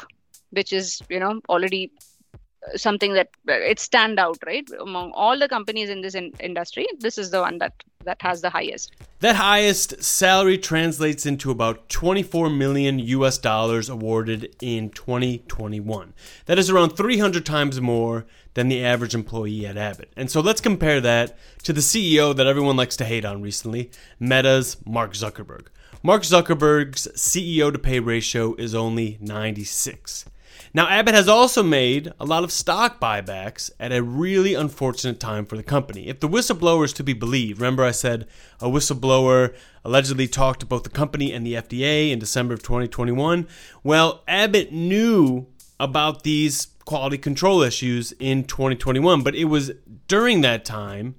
which 0.51 0.73
is, 0.73 1.03
you 1.09 1.19
know, 1.19 1.41
already 1.49 1.91
uh, 2.35 2.77
something 2.77 3.15
that 3.15 3.29
uh, 3.49 3.53
it 3.53 3.81
stand 3.81 4.21
out 4.21 4.39
right? 4.47 4.69
Among 4.81 5.11
all 5.13 5.39
the 5.39 5.49
companies 5.49 5.89
in 5.89 6.01
this 6.01 6.15
in- 6.15 6.33
industry 6.39 6.87
this 7.01 7.19
is 7.19 7.31
the 7.31 7.41
one 7.41 7.59
that 7.59 7.73
that 8.05 8.21
has 8.21 8.41
the 8.41 8.51
highest. 8.51 8.93
That 9.21 9.37
highest 9.37 10.03
salary 10.03 10.59
translates 10.59 11.27
into 11.27 11.51
about 11.51 11.89
24 11.89 12.51
million 12.51 12.99
US 12.99 13.39
dollars 13.39 13.89
awarded 13.89 14.55
in 14.61 14.91
2021 14.91 16.13
that 16.47 16.59
is 16.59 16.71
around 16.71 16.91
300 16.91 17.45
times 17.45 17.81
more 17.81 18.27
than 18.55 18.69
the 18.69 18.85
average 18.85 19.15
employee 19.15 19.67
at 19.67 19.77
Abbott 19.77 20.13
and 20.17 20.31
so 20.31 20.41
let's 20.41 20.61
compare 20.61 21.01
that 21.01 21.37
to 21.63 21.73
the 21.73 21.81
CEO 21.81 22.35
that 22.35 22.47
everyone 22.47 22.77
likes 22.77 22.97
to 22.97 23.05
hate 23.05 23.25
on 23.25 23.43
recently 23.43 23.91
Meta's 24.19 24.77
Mark 24.87 25.13
Zuckerberg 25.13 25.67
Mark 26.03 26.23
Zuckerberg's 26.23 27.09
CEO 27.15 27.73
to 27.73 27.79
pay 27.79 28.01
ratio 28.01 28.55
is 28.57 28.75
only 28.75 29.19
96 29.21 30.27
now, 30.75 30.89
Abbott 30.89 31.15
has 31.15 31.29
also 31.29 31.63
made 31.63 32.13
a 32.19 32.25
lot 32.25 32.45
of 32.45 32.53
stock 32.53 32.99
buybacks 32.99 33.71
at 33.79 33.93
a 33.93 34.03
really 34.03 34.55
unfortunate 34.55 35.21
time 35.21 35.45
for 35.45 35.57
the 35.57 35.63
company. 35.63 36.09
If 36.09 36.21
the 36.21 36.29
whistleblower 36.29 36.87
is 36.87 36.95
to 36.95 37.05
be 37.05 37.13
believed, 37.13 37.61
remember 37.61 37.85
I 37.85 37.91
said 37.91 38.27
a 38.59 38.69
whistleblower 38.69 39.55
allegedly 39.85 40.29
talked 40.29 40.61
to 40.61 40.67
both 40.67 40.85
the 40.85 40.89
company 40.89 41.31
and 41.33 41.47
the 41.47 41.55
FDA 41.55 42.11
in 42.11 42.19
December 42.19 42.55
of 42.55 42.63
2021. 42.63 43.47
Well, 43.83 44.23
Abbott 44.27 44.73
knew 44.73 45.47
about 45.79 46.23
these 46.23 46.67
quality 46.85 47.19
control 47.19 47.63
issues 47.63 48.13
in 48.19 48.45
2021, 48.45 49.23
but 49.23 49.35
it 49.35 49.45
was 49.45 49.73
during 50.09 50.41
that 50.41 50.65
time 50.65 51.15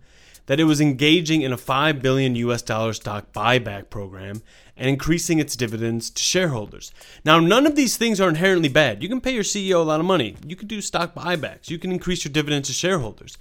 that 0.45 0.59
it 0.59 0.65
was 0.65 0.81
engaging 0.81 1.41
in 1.41 1.53
a 1.53 1.57
5 1.57 2.01
billion 2.01 2.35
US 2.35 2.61
dollar 2.61 2.93
stock 2.93 3.31
buyback 3.31 3.89
program 3.89 4.41
and 4.75 4.89
increasing 4.89 5.39
its 5.39 5.55
dividends 5.55 6.09
to 6.09 6.21
shareholders. 6.21 6.91
Now, 7.23 7.39
none 7.39 7.65
of 7.65 7.75
these 7.75 7.95
things 7.95 8.19
are 8.19 8.29
inherently 8.29 8.69
bad. 8.69 9.03
You 9.03 9.09
can 9.09 9.21
pay 9.21 9.33
your 9.33 9.43
CEO 9.43 9.75
a 9.75 9.83
lot 9.83 9.99
of 9.99 10.05
money. 10.05 10.35
You 10.45 10.55
can 10.55 10.67
do 10.67 10.81
stock 10.81 11.13
buybacks. 11.13 11.69
You 11.69 11.77
can 11.77 11.91
increase 11.91 12.25
your 12.25 12.31
dividends 12.31 12.69
to 12.69 12.73
shareholders. 12.73 13.37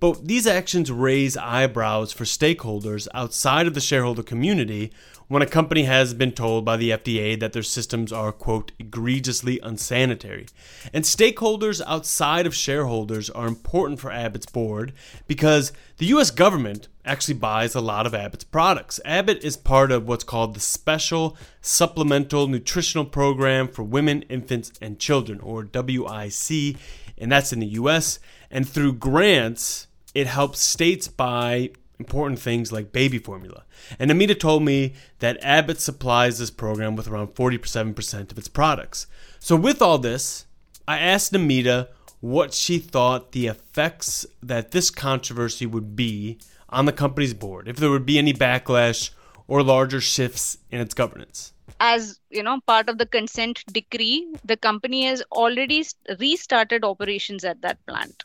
But 0.00 0.26
these 0.26 0.46
actions 0.46 0.90
raise 0.90 1.36
eyebrows 1.36 2.12
for 2.12 2.24
stakeholders 2.24 3.08
outside 3.14 3.66
of 3.66 3.74
the 3.74 3.80
shareholder 3.80 4.22
community 4.22 4.92
when 5.28 5.42
a 5.42 5.46
company 5.46 5.82
has 5.84 6.14
been 6.14 6.30
told 6.30 6.64
by 6.64 6.76
the 6.76 6.90
FDA 6.90 7.38
that 7.40 7.52
their 7.52 7.62
systems 7.62 8.12
are, 8.12 8.30
quote, 8.30 8.70
egregiously 8.78 9.58
unsanitary. 9.62 10.46
And 10.92 11.04
stakeholders 11.04 11.82
outside 11.84 12.46
of 12.46 12.54
shareholders 12.54 13.28
are 13.30 13.48
important 13.48 13.98
for 13.98 14.12
Abbott's 14.12 14.46
board 14.46 14.92
because 15.26 15.72
the 15.98 16.06
US 16.06 16.30
government 16.30 16.86
actually 17.04 17.34
buys 17.34 17.74
a 17.74 17.80
lot 17.80 18.06
of 18.06 18.14
Abbott's 18.14 18.44
products. 18.44 19.00
Abbott 19.04 19.42
is 19.42 19.56
part 19.56 19.90
of 19.90 20.06
what's 20.06 20.24
called 20.24 20.54
the 20.54 20.60
Special 20.60 21.36
Supplemental 21.60 22.46
Nutritional 22.46 23.04
Program 23.04 23.66
for 23.66 23.82
Women, 23.82 24.22
Infants, 24.22 24.72
and 24.80 24.98
Children, 24.98 25.40
or 25.40 25.68
WIC, 25.72 26.76
and 27.18 27.32
that's 27.32 27.52
in 27.52 27.60
the 27.60 27.66
US. 27.66 28.20
And 28.50 28.68
through 28.68 28.94
grants, 28.94 29.86
it 30.14 30.26
helps 30.26 30.60
states 30.60 31.08
buy 31.08 31.70
important 31.98 32.38
things 32.38 32.72
like 32.72 32.92
baby 32.92 33.18
formula. 33.18 33.64
And 33.98 34.10
Namita 34.10 34.38
told 34.38 34.62
me 34.62 34.94
that 35.18 35.42
Abbott 35.42 35.80
supplies 35.80 36.38
this 36.38 36.50
program 36.50 36.96
with 36.96 37.08
around 37.08 37.34
47% 37.34 38.30
of 38.30 38.38
its 38.38 38.48
products. 38.48 39.06
So, 39.38 39.56
with 39.56 39.80
all 39.80 39.98
this, 39.98 40.46
I 40.86 40.98
asked 40.98 41.32
Namita 41.32 41.88
what 42.20 42.54
she 42.54 42.78
thought 42.78 43.32
the 43.32 43.46
effects 43.46 44.26
that 44.42 44.70
this 44.70 44.90
controversy 44.90 45.66
would 45.66 45.96
be 45.96 46.38
on 46.68 46.86
the 46.86 46.92
company's 46.92 47.34
board, 47.34 47.68
if 47.68 47.76
there 47.76 47.90
would 47.90 48.06
be 48.06 48.18
any 48.18 48.32
backlash 48.32 49.10
or 49.46 49.62
larger 49.62 50.00
shifts 50.00 50.58
in 50.70 50.80
its 50.80 50.94
governance. 50.94 51.52
As 51.80 52.20
you 52.30 52.42
know, 52.42 52.60
part 52.66 52.88
of 52.88 52.98
the 52.98 53.06
consent 53.06 53.64
decree, 53.72 54.26
the 54.44 54.56
company 54.56 55.04
has 55.06 55.22
already 55.32 55.84
restarted 56.18 56.84
operations 56.84 57.44
at 57.44 57.60
that 57.62 57.84
plant. 57.86 58.24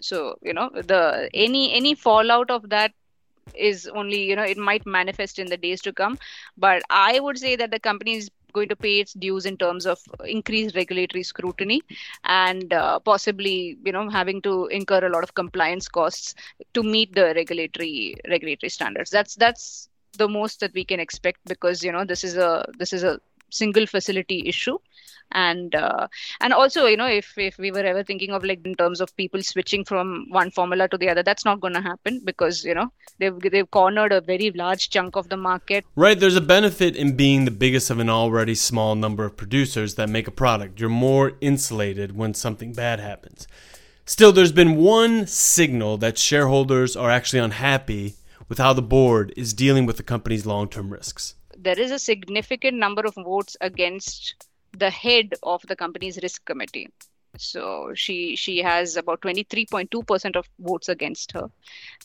So 0.00 0.38
you 0.42 0.52
know 0.54 0.70
the 0.74 1.28
any 1.34 1.72
any 1.74 1.94
fallout 1.94 2.50
of 2.50 2.68
that 2.70 2.92
is 3.54 3.86
only 3.88 4.22
you 4.24 4.36
know 4.36 4.42
it 4.42 4.56
might 4.58 4.86
manifest 4.86 5.38
in 5.38 5.48
the 5.48 5.56
days 5.56 5.80
to 5.82 5.92
come. 5.92 6.18
But 6.56 6.82
i 6.90 7.18
would 7.20 7.38
say 7.38 7.56
that 7.56 7.70
the 7.70 7.80
company 7.80 8.14
is 8.16 8.30
going 8.52 8.68
to 8.68 8.76
pay 8.76 9.00
its 9.00 9.12
dues 9.12 9.44
in 9.46 9.56
terms 9.56 9.86
of 9.86 9.98
increased 10.24 10.74
regulatory 10.76 11.22
scrutiny 11.22 11.82
and 12.24 12.72
uh, 12.72 12.98
possibly 13.00 13.76
you 13.84 13.92
know 13.92 14.08
having 14.08 14.40
to 14.42 14.66
incur 14.66 15.04
a 15.06 15.10
lot 15.10 15.22
of 15.22 15.34
compliance 15.34 15.88
costs 15.88 16.34
to 16.74 16.82
meet 16.82 17.14
the 17.14 17.32
regulatory 17.34 18.16
regulatory 18.28 18.70
standards. 18.70 19.10
That's 19.10 19.34
that's 19.36 19.87
the 20.18 20.28
most 20.28 20.60
that 20.60 20.74
we 20.74 20.84
can 20.84 21.00
expect 21.00 21.40
because 21.46 21.82
you 21.82 21.92
know 21.92 22.04
this 22.04 22.24
is 22.24 22.36
a 22.36 22.64
this 22.78 22.92
is 22.92 23.04
a 23.04 23.20
single 23.50 23.86
facility 23.86 24.46
issue. 24.46 24.78
And 25.30 25.74
uh, 25.74 26.08
and 26.40 26.54
also 26.54 26.86
you 26.86 26.96
know 26.96 27.06
if 27.06 27.36
if 27.36 27.58
we 27.58 27.70
were 27.70 27.80
ever 27.80 28.02
thinking 28.02 28.30
of 28.30 28.44
like 28.44 28.64
in 28.64 28.74
terms 28.74 28.98
of 29.02 29.14
people 29.14 29.42
switching 29.42 29.84
from 29.84 30.24
one 30.30 30.50
formula 30.50 30.88
to 30.88 30.96
the 30.96 31.10
other 31.10 31.22
that's 31.22 31.44
not 31.44 31.60
going 31.60 31.74
to 31.74 31.82
happen 31.82 32.22
because 32.24 32.64
you 32.64 32.72
know 32.72 32.90
they've 33.18 33.38
they've 33.38 33.70
cornered 33.70 34.10
a 34.10 34.22
very 34.22 34.50
large 34.52 34.88
chunk 34.88 35.16
of 35.16 35.28
the 35.28 35.36
market. 35.36 35.84
Right 35.96 36.18
there's 36.18 36.36
a 36.36 36.40
benefit 36.40 36.96
in 36.96 37.14
being 37.14 37.44
the 37.44 37.50
biggest 37.50 37.90
of 37.90 37.98
an 37.98 38.08
already 38.08 38.54
small 38.54 38.94
number 38.94 39.26
of 39.26 39.36
producers 39.36 39.96
that 39.96 40.08
make 40.08 40.28
a 40.28 40.30
product. 40.30 40.80
You're 40.80 40.88
more 40.88 41.32
insulated 41.42 42.16
when 42.16 42.32
something 42.32 42.72
bad 42.72 42.98
happens. 42.98 43.46
Still 44.06 44.32
there's 44.32 44.52
been 44.52 44.76
one 44.76 45.26
signal 45.26 45.98
that 45.98 46.16
shareholders 46.16 46.96
are 46.96 47.10
actually 47.10 47.40
unhappy 47.40 48.14
with 48.48 48.58
how 48.58 48.72
the 48.72 48.82
board 48.82 49.32
is 49.36 49.52
dealing 49.52 49.86
with 49.86 49.96
the 49.96 50.02
company's 50.02 50.46
long-term 50.46 50.90
risks. 50.90 51.34
There 51.56 51.78
is 51.78 51.90
a 51.90 51.98
significant 51.98 52.78
number 52.78 53.02
of 53.02 53.14
votes 53.14 53.56
against 53.60 54.46
the 54.76 54.90
head 54.90 55.34
of 55.42 55.62
the 55.68 55.76
company's 55.76 56.18
risk 56.22 56.44
committee. 56.44 56.88
So 57.36 57.92
she 57.94 58.36
she 58.36 58.58
has 58.58 58.96
about 58.96 59.20
23.2% 59.20 60.36
of 60.36 60.48
votes 60.58 60.88
against 60.88 61.32
her. 61.32 61.50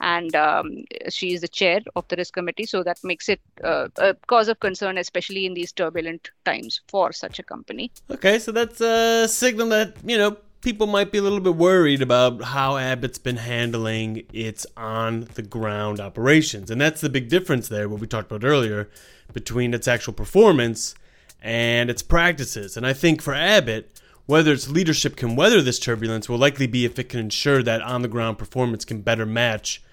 And 0.02 0.36
um, 0.36 0.84
she 1.10 1.34
is 1.34 1.42
the 1.42 1.48
chair 1.48 1.80
of 1.96 2.08
the 2.10 2.18
risk 2.18 2.34
committee. 2.34 2.66
So 2.66 2.84
that 2.84 3.00
makes 3.04 3.30
it 3.30 3.40
uh, 3.64 3.88
a 3.98 4.16
cause 4.28 4.50
of 4.50 4.60
concern 4.60 4.98
especially 4.98 5.46
in 5.46 5.54
these 5.54 5.72
turbulent 5.72 6.32
times 6.46 6.82
for 6.88 7.12
such 7.14 7.40
a 7.40 7.44
company. 7.44 7.92
Okay 8.12 8.38
so 8.38 8.52
that's 8.52 8.82
a 8.82 9.28
signal 9.28 9.70
that 9.70 9.96
you 10.04 10.18
know 10.18 10.38
people 10.64 10.88
might 10.88 11.12
be 11.12 11.20
a 11.20 11.22
little 11.22 11.40
bit 11.40 11.56
worried 11.56 12.02
about 12.02 12.42
how 12.42 12.78
Abbott's 12.78 13.20
been 13.20 13.38
handling 13.38 14.24
its 14.34 14.66
on 14.76 15.28
the 15.36 15.44
ground 15.44 16.00
operations 16.00 16.72
and 16.72 16.82
that's 16.82 17.02
the 17.02 17.10
big 17.10 17.30
difference 17.30 17.68
there 17.68 17.88
what 17.88 18.00
we 18.00 18.08
talked 18.08 18.32
about 18.32 18.48
earlier 18.48 18.90
between 19.34 19.74
its 19.74 19.88
actual 19.88 20.14
performance 20.14 20.96
and 21.42 21.90
its 21.90 22.02
practices. 22.02 22.78
And 22.78 22.88
I 22.88 22.94
think 22.94 23.22
for 23.22 23.34
Abbott, 23.34 24.00
whether 24.26 24.54
its 24.54 24.70
leadership 24.70 25.18
can 25.18 25.36
weather 25.36 25.62
this 25.62 25.80
turbulence 25.80 26.30
will 26.30 26.38
likely 26.38 26.68
be 26.68 26.86
if 26.86 26.98
it 26.98 27.10
can 27.10 27.20
ensure 27.20 27.62
that 27.62 27.82
on 27.82 28.02
the 28.02 28.08
ground 28.08 28.38
performance 28.38 28.86
can 28.86 29.02
better 29.02 29.26
match 29.26 29.84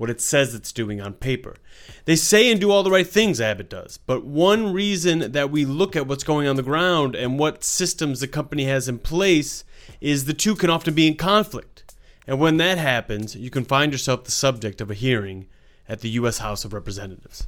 what 0.00 0.08
it 0.08 0.18
says 0.18 0.54
it's 0.54 0.72
doing 0.72 0.98
on 0.98 1.12
paper. 1.12 1.56
They 2.06 2.16
say 2.16 2.50
and 2.50 2.58
do 2.58 2.70
all 2.70 2.82
the 2.82 2.90
right 2.90 3.06
things, 3.06 3.38
Abbott 3.38 3.68
does, 3.68 3.98
but 3.98 4.24
one 4.24 4.72
reason 4.72 5.32
that 5.32 5.50
we 5.50 5.66
look 5.66 5.94
at 5.94 6.06
what's 6.06 6.24
going 6.24 6.48
on 6.48 6.56
the 6.56 6.62
ground 6.62 7.14
and 7.14 7.38
what 7.38 7.62
systems 7.62 8.20
the 8.20 8.26
company 8.26 8.64
has 8.64 8.88
in 8.88 8.98
place 8.98 9.62
is 10.00 10.24
the 10.24 10.32
two 10.32 10.56
can 10.56 10.70
often 10.70 10.94
be 10.94 11.06
in 11.06 11.16
conflict. 11.16 11.94
And 12.26 12.40
when 12.40 12.56
that 12.56 12.78
happens, 12.78 13.36
you 13.36 13.50
can 13.50 13.66
find 13.66 13.92
yourself 13.92 14.24
the 14.24 14.30
subject 14.30 14.80
of 14.80 14.90
a 14.90 14.94
hearing 14.94 15.48
at 15.86 16.00
the 16.00 16.08
U.S. 16.10 16.38
House 16.38 16.64
of 16.64 16.72
Representatives. 16.72 17.46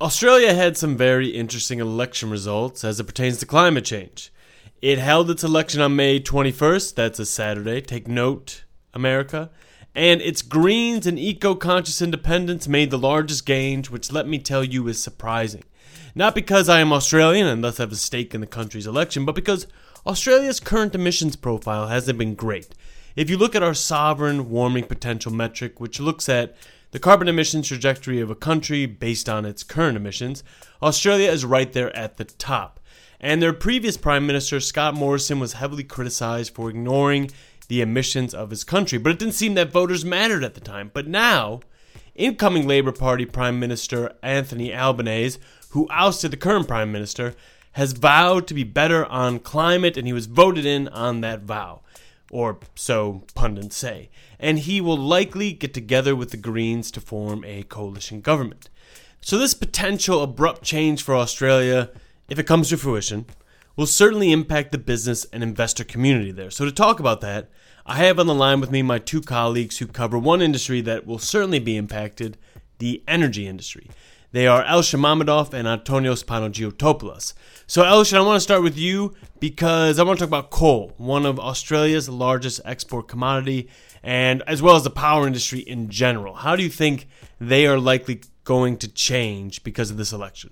Australia 0.00 0.54
had 0.54 0.78
some 0.78 0.96
very 0.96 1.28
interesting 1.28 1.78
election 1.78 2.30
results 2.30 2.84
as 2.84 3.00
it 3.00 3.04
pertains 3.04 3.36
to 3.36 3.44
climate 3.44 3.84
change. 3.84 4.32
It 4.82 4.98
held 4.98 5.30
its 5.30 5.44
election 5.44 5.82
on 5.82 5.94
May 5.94 6.20
21st, 6.20 6.94
that's 6.94 7.18
a 7.18 7.26
Saturday. 7.26 7.82
Take 7.82 8.08
note, 8.08 8.64
America. 8.94 9.50
And 9.94 10.22
its 10.22 10.40
Greens 10.40 11.06
and 11.06 11.18
eco 11.18 11.54
conscious 11.54 12.00
independents 12.00 12.66
made 12.66 12.90
the 12.90 12.98
largest 12.98 13.44
gains, 13.44 13.90
which 13.90 14.10
let 14.10 14.26
me 14.26 14.38
tell 14.38 14.64
you 14.64 14.88
is 14.88 15.02
surprising. 15.02 15.64
Not 16.14 16.34
because 16.34 16.70
I 16.70 16.80
am 16.80 16.94
Australian 16.94 17.46
and 17.46 17.62
thus 17.62 17.76
have 17.76 17.92
a 17.92 17.96
stake 17.96 18.34
in 18.34 18.40
the 18.40 18.46
country's 18.46 18.86
election, 18.86 19.26
but 19.26 19.34
because 19.34 19.66
Australia's 20.06 20.60
current 20.60 20.94
emissions 20.94 21.36
profile 21.36 21.88
hasn't 21.88 22.18
been 22.18 22.34
great. 22.34 22.74
If 23.16 23.28
you 23.28 23.36
look 23.36 23.54
at 23.54 23.62
our 23.62 23.74
sovereign 23.74 24.48
warming 24.48 24.84
potential 24.84 25.30
metric, 25.30 25.78
which 25.78 26.00
looks 26.00 26.26
at 26.26 26.56
the 26.92 26.98
carbon 26.98 27.28
emissions 27.28 27.68
trajectory 27.68 28.18
of 28.20 28.30
a 28.30 28.34
country 28.34 28.86
based 28.86 29.28
on 29.28 29.44
its 29.44 29.62
current 29.62 29.98
emissions, 29.98 30.42
Australia 30.82 31.30
is 31.30 31.44
right 31.44 31.70
there 31.70 31.94
at 31.94 32.16
the 32.16 32.24
top. 32.24 32.79
And 33.20 33.42
their 33.42 33.52
previous 33.52 33.98
Prime 33.98 34.26
Minister, 34.26 34.60
Scott 34.60 34.94
Morrison, 34.94 35.38
was 35.38 35.54
heavily 35.54 35.84
criticized 35.84 36.54
for 36.54 36.70
ignoring 36.70 37.30
the 37.68 37.82
emissions 37.82 38.32
of 38.32 38.50
his 38.50 38.64
country. 38.64 38.98
But 38.98 39.12
it 39.12 39.18
didn't 39.18 39.34
seem 39.34 39.54
that 39.54 39.70
voters 39.70 40.04
mattered 40.04 40.42
at 40.42 40.54
the 40.54 40.60
time. 40.60 40.90
But 40.94 41.06
now, 41.06 41.60
incoming 42.14 42.66
Labour 42.66 42.92
Party 42.92 43.26
Prime 43.26 43.60
Minister 43.60 44.14
Anthony 44.22 44.74
Albanese, 44.74 45.38
who 45.70 45.86
ousted 45.90 46.30
the 46.30 46.38
current 46.38 46.66
Prime 46.66 46.90
Minister, 46.90 47.34
has 47.72 47.92
vowed 47.92 48.46
to 48.46 48.54
be 48.54 48.64
better 48.64 49.04
on 49.06 49.38
climate, 49.38 49.96
and 49.96 50.06
he 50.06 50.12
was 50.12 50.26
voted 50.26 50.64
in 50.64 50.88
on 50.88 51.20
that 51.20 51.42
vow. 51.42 51.82
Or 52.30 52.58
so 52.74 53.24
pundits 53.34 53.76
say. 53.76 54.08
And 54.38 54.60
he 54.60 54.80
will 54.80 54.96
likely 54.96 55.52
get 55.52 55.74
together 55.74 56.16
with 56.16 56.30
the 56.30 56.36
Greens 56.36 56.90
to 56.92 57.00
form 57.00 57.44
a 57.44 57.64
coalition 57.64 58.22
government. 58.22 58.70
So, 59.20 59.36
this 59.36 59.52
potential 59.52 60.22
abrupt 60.22 60.62
change 60.62 61.02
for 61.02 61.14
Australia 61.14 61.90
if 62.30 62.38
it 62.38 62.46
comes 62.46 62.68
to 62.70 62.78
fruition, 62.78 63.26
will 63.76 63.86
certainly 63.86 64.32
impact 64.32 64.72
the 64.72 64.78
business 64.78 65.26
and 65.32 65.42
investor 65.42 65.84
community 65.84 66.30
there. 66.30 66.50
So, 66.50 66.64
to 66.64 66.72
talk 66.72 67.00
about 67.00 67.20
that, 67.20 67.50
I 67.84 67.96
have 67.96 68.18
on 68.18 68.26
the 68.26 68.34
line 68.34 68.60
with 68.60 68.70
me 68.70 68.82
my 68.82 68.98
two 68.98 69.20
colleagues 69.20 69.78
who 69.78 69.86
cover 69.86 70.18
one 70.18 70.40
industry 70.40 70.80
that 70.82 71.06
will 71.06 71.18
certainly 71.18 71.58
be 71.58 71.76
impacted 71.76 72.38
the 72.78 73.02
energy 73.08 73.46
industry. 73.46 73.90
They 74.32 74.46
are 74.46 74.62
Elchin 74.62 75.00
Mammadov 75.00 75.52
and 75.52 75.66
Antonios 75.66 76.24
Panagiotopoulos. 76.24 77.34
So, 77.66 77.82
Elchin, 77.82 78.16
I 78.16 78.20
want 78.20 78.36
to 78.36 78.40
start 78.40 78.62
with 78.62 78.78
you 78.78 79.16
because 79.40 79.98
I 79.98 80.04
want 80.04 80.20
to 80.20 80.24
talk 80.24 80.28
about 80.28 80.50
coal, 80.50 80.92
one 80.98 81.26
of 81.26 81.40
Australia's 81.40 82.08
largest 82.08 82.60
export 82.64 83.08
commodity, 83.08 83.68
and 84.04 84.42
as 84.46 84.62
well 84.62 84.76
as 84.76 84.84
the 84.84 84.90
power 84.90 85.26
industry 85.26 85.60
in 85.60 85.88
general. 85.88 86.34
How 86.34 86.54
do 86.54 86.62
you 86.62 86.68
think 86.68 87.08
they 87.40 87.66
are 87.66 87.78
likely 87.78 88.20
going 88.44 88.76
to 88.78 88.88
change 88.88 89.64
because 89.64 89.90
of 89.90 89.96
this 89.96 90.12
election? 90.12 90.50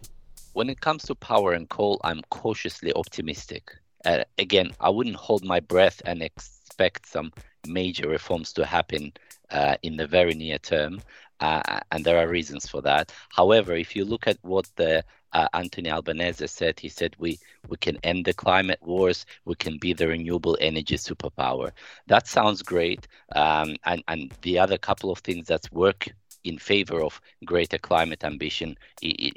When 0.58 0.68
it 0.68 0.80
comes 0.80 1.04
to 1.04 1.14
power 1.14 1.52
and 1.52 1.68
coal, 1.68 2.00
I'm 2.02 2.20
cautiously 2.30 2.92
optimistic. 2.94 3.76
Uh, 4.04 4.24
again, 4.38 4.72
I 4.80 4.90
wouldn't 4.90 5.14
hold 5.14 5.44
my 5.44 5.60
breath 5.60 6.02
and 6.04 6.20
expect 6.20 7.06
some 7.06 7.32
major 7.68 8.08
reforms 8.08 8.52
to 8.54 8.66
happen 8.66 9.12
uh, 9.52 9.76
in 9.84 9.96
the 9.96 10.08
very 10.08 10.34
near 10.34 10.58
term, 10.58 11.00
uh, 11.38 11.78
and 11.92 12.04
there 12.04 12.18
are 12.18 12.26
reasons 12.26 12.66
for 12.66 12.82
that. 12.82 13.12
However, 13.28 13.76
if 13.76 13.94
you 13.94 14.04
look 14.04 14.26
at 14.26 14.38
what 14.42 14.68
the 14.74 15.04
uh, 15.32 15.46
Anthony 15.54 15.92
Albanese 15.92 16.48
said, 16.48 16.80
he 16.80 16.88
said 16.88 17.14
we 17.20 17.38
we 17.68 17.76
can 17.76 17.96
end 18.02 18.24
the 18.24 18.34
climate 18.34 18.80
wars, 18.82 19.26
we 19.44 19.54
can 19.54 19.78
be 19.78 19.92
the 19.92 20.08
renewable 20.08 20.58
energy 20.60 20.96
superpower. 20.96 21.70
That 22.08 22.26
sounds 22.26 22.62
great, 22.64 23.06
um, 23.36 23.76
and 23.84 24.02
and 24.08 24.32
the 24.42 24.58
other 24.58 24.76
couple 24.76 25.12
of 25.12 25.20
things 25.20 25.46
that 25.46 25.72
work 25.72 26.08
in 26.44 26.58
favor 26.58 27.02
of 27.02 27.20
greater 27.44 27.78
climate 27.78 28.24
ambition, 28.24 28.76
in, 29.02 29.32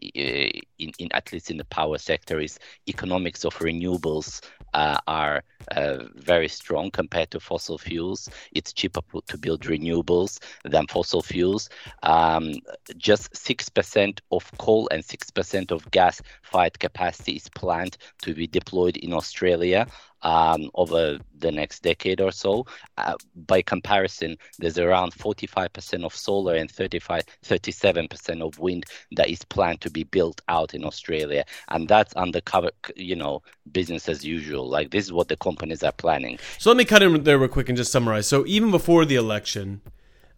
in, 0.80 1.12
at 1.12 1.32
least 1.34 1.52
in 1.52 1.58
the 1.58 1.66
power 1.66 1.98
sector, 1.98 2.40
is 2.40 2.60
economics 2.88 3.44
of 3.44 3.54
renewables 3.58 4.42
uh, 4.74 5.00
are 5.08 5.44
uh, 5.76 6.06
very 6.16 6.48
strong 6.48 6.90
compared 6.92 7.32
to 7.32 7.40
fossil 7.40 7.78
fuels. 7.78 8.30
It's 8.54 8.74
cheaper 8.74 9.02
to 9.28 9.38
build 9.38 9.62
renewables 9.62 10.40
than 10.64 10.88
fossil 10.88 11.22
fuels. 11.22 11.70
Um, 12.04 12.54
just 12.98 13.34
6% 13.34 14.20
of 14.32 14.52
coal 14.58 14.88
and 14.92 15.04
6% 15.04 15.72
of 15.72 15.90
gas 15.92 16.22
fired 16.44 16.80
capacity 16.80 17.34
is 17.34 17.50
planned 17.50 17.98
to 18.22 18.34
be 18.34 18.48
deployed 18.48 18.98
in 18.98 19.14
Australia 19.14 19.88
um, 20.24 20.70
over 20.76 21.20
the 21.40 21.52
next 21.52 21.82
decade 21.84 22.22
or 22.22 22.32
so. 22.32 22.66
Uh, 22.98 23.16
by 23.48 23.62
comparison, 23.62 24.38
there's 24.60 24.78
around 24.78 25.14
45% 25.14 26.06
of 26.06 26.16
solar 26.16 26.56
and 26.56 26.70
35, 26.70 27.24
37% 27.44 28.42
of 28.42 28.60
wind 28.60 28.86
that 29.14 29.30
is 29.30 29.44
planned 29.46 29.82
to 29.82 29.90
be 29.90 30.04
built 30.04 30.42
out 30.48 30.74
in 30.74 30.86
Australia, 30.86 31.44
and 31.70 31.88
that's 31.88 32.14
undercover, 32.14 32.72
you 32.96 33.16
know, 33.16 33.42
business 33.72 34.08
as 34.08 34.24
usual. 34.26 34.68
Like 34.70 34.92
this 34.92 35.06
is 35.06 35.14
what 35.14 35.28
the 35.28 35.38
companies 35.38 35.84
are 35.84 35.92
planning. 35.92 36.40
So 36.58 36.70
let 36.70 36.78
me 36.78 36.86
cut 36.86 37.04
in 37.04 37.24
there 37.24 37.40
real 37.40 37.50
quick 37.50 37.70
and 37.70 37.78
just 37.78 37.92
summarize. 37.92 38.28
So 38.28 38.46
even 38.46 38.72
before 38.72 39.06
the 39.06 39.16
election. 39.16 39.82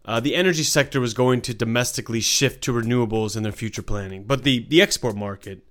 Uh, 0.06 0.20
the 0.20 0.34
energy 0.34 0.62
sector 0.62 1.00
was 1.00 1.14
going 1.14 1.40
to 1.40 1.54
domestically 1.54 2.20
shift 2.20 2.62
to 2.62 2.74
renewables 2.74 3.38
in 3.38 3.42
their 3.42 3.50
future 3.50 3.80
planning, 3.80 4.22
but 4.24 4.42
the, 4.42 4.66
the 4.68 4.82
export 4.82 5.16
market 5.16 5.64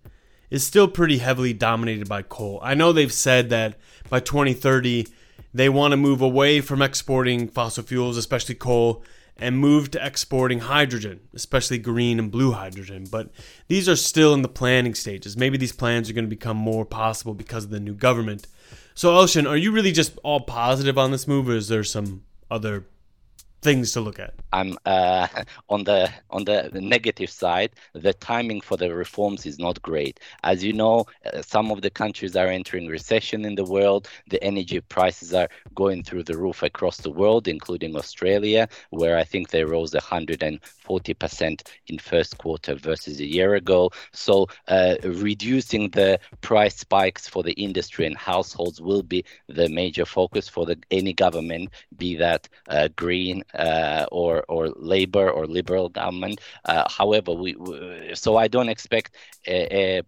is 0.54 0.64
still 0.64 0.88
pretty 0.88 1.18
heavily 1.18 1.52
dominated 1.52 2.08
by 2.08 2.22
coal. 2.22 2.60
I 2.62 2.76
know 2.76 2.94
they've 2.94 3.12
said 3.12 3.50
that 3.50 3.74
by 4.08 4.20
2030 4.20 5.08
they 5.52 5.68
want 5.68 5.94
to 5.94 5.98
move 5.98 6.22
away 6.22 6.62
from 6.62 6.80
exporting 6.80 7.48
fossil 7.48 7.84
fuels, 7.84 8.18
especially 8.18 8.54
coal, 8.54 9.04
and 9.36 9.58
move 9.58 9.90
to 9.90 10.06
exporting 10.06 10.60
hydrogen, 10.60 11.22
especially 11.34 11.80
green 11.80 12.20
and 12.20 12.30
blue 12.30 12.52
hydrogen. 12.52 13.08
But 13.10 13.32
these 13.68 13.90
are 13.90 13.96
still 13.96 14.36
in 14.36 14.44
the 14.44 14.48
planning 14.48 14.94
stages. 14.94 15.36
Maybe 15.36 15.58
these 15.58 15.72
plans 15.72 16.08
are 16.08 16.14
going 16.14 16.26
to 16.26 16.30
become 16.30 16.58
more 16.58 16.86
possible 16.86 17.34
because 17.34 17.64
of 17.64 17.72
the 17.72 17.80
new 17.80 17.96
government. 17.96 18.46
So, 18.94 19.12
Elchin, 19.12 19.50
are 19.50 19.58
you 19.58 19.72
really 19.72 19.92
just 19.92 20.20
all 20.22 20.42
positive 20.42 21.00
on 21.00 21.10
this 21.10 21.28
move, 21.28 21.50
or 21.50 21.56
is 21.56 21.68
there 21.68 21.84
some 21.84 22.26
other 22.52 22.86
things 23.64 23.92
to 23.94 24.02
look 24.02 24.20
at? 24.20 24.34
I'm 24.52 24.78
uh, 24.86 25.28
on 25.70 25.84
the 25.84 26.12
on 26.30 26.44
the 26.44 26.70
negative 26.74 27.30
side. 27.30 27.72
The 27.94 28.14
timing 28.14 28.62
for 28.62 28.78
the 28.78 28.94
reforms 28.94 29.46
is 29.46 29.58
not 29.58 29.82
great. 29.82 30.20
As 30.44 30.64
you 30.64 30.74
know, 30.74 31.06
uh, 31.26 31.42
some 31.42 31.72
of 31.72 31.82
the 31.82 31.90
countries 31.90 32.36
are 32.36 32.48
entering 32.48 32.88
recession 32.88 33.46
in 33.46 33.56
the 33.56 33.64
world. 33.64 34.08
The 34.30 34.44
energy 34.44 34.82
prices 34.82 35.34
are 35.34 35.50
going 35.74 36.04
through 36.04 36.24
the 36.24 36.38
roof 36.38 36.62
across 36.64 36.98
the 36.98 37.12
world, 37.12 37.48
including 37.48 37.96
Australia, 37.96 38.68
where 38.90 39.18
I 39.18 39.24
think 39.24 39.50
they 39.50 39.64
rose 39.64 39.92
140% 39.92 41.62
in 41.88 42.00
first 42.00 42.38
quarter 42.38 42.76
versus 42.76 43.20
a 43.20 43.26
year 43.26 43.56
ago. 43.56 43.92
So 44.12 44.48
uh, 44.68 44.96
reducing 45.04 45.90
the 45.90 46.20
price 46.42 46.78
spikes 46.78 47.28
for 47.28 47.44
the 47.44 47.54
industry 47.54 48.06
and 48.06 48.18
households 48.18 48.82
will 48.82 49.04
be 49.04 49.24
the 49.48 49.70
major 49.70 50.06
focus 50.06 50.50
for 50.50 50.66
the 50.66 50.78
any 50.92 51.14
government, 51.14 51.70
be 51.98 52.16
that 52.18 52.50
uh, 52.68 52.90
green 52.96 53.44
uh, 53.58 54.06
or 54.12 54.44
or 54.50 54.70
Labour 54.70 55.30
or 55.30 55.46
Liberal 55.48 55.90
government. 55.90 56.42
Uh, 56.66 56.84
however, 56.90 57.34
we, 57.34 57.56
we, 57.56 58.12
so 58.16 58.38
I 58.38 58.48
don't 58.48 58.70
expect 58.70 59.16
a, 59.48 60.00
a 60.00 60.04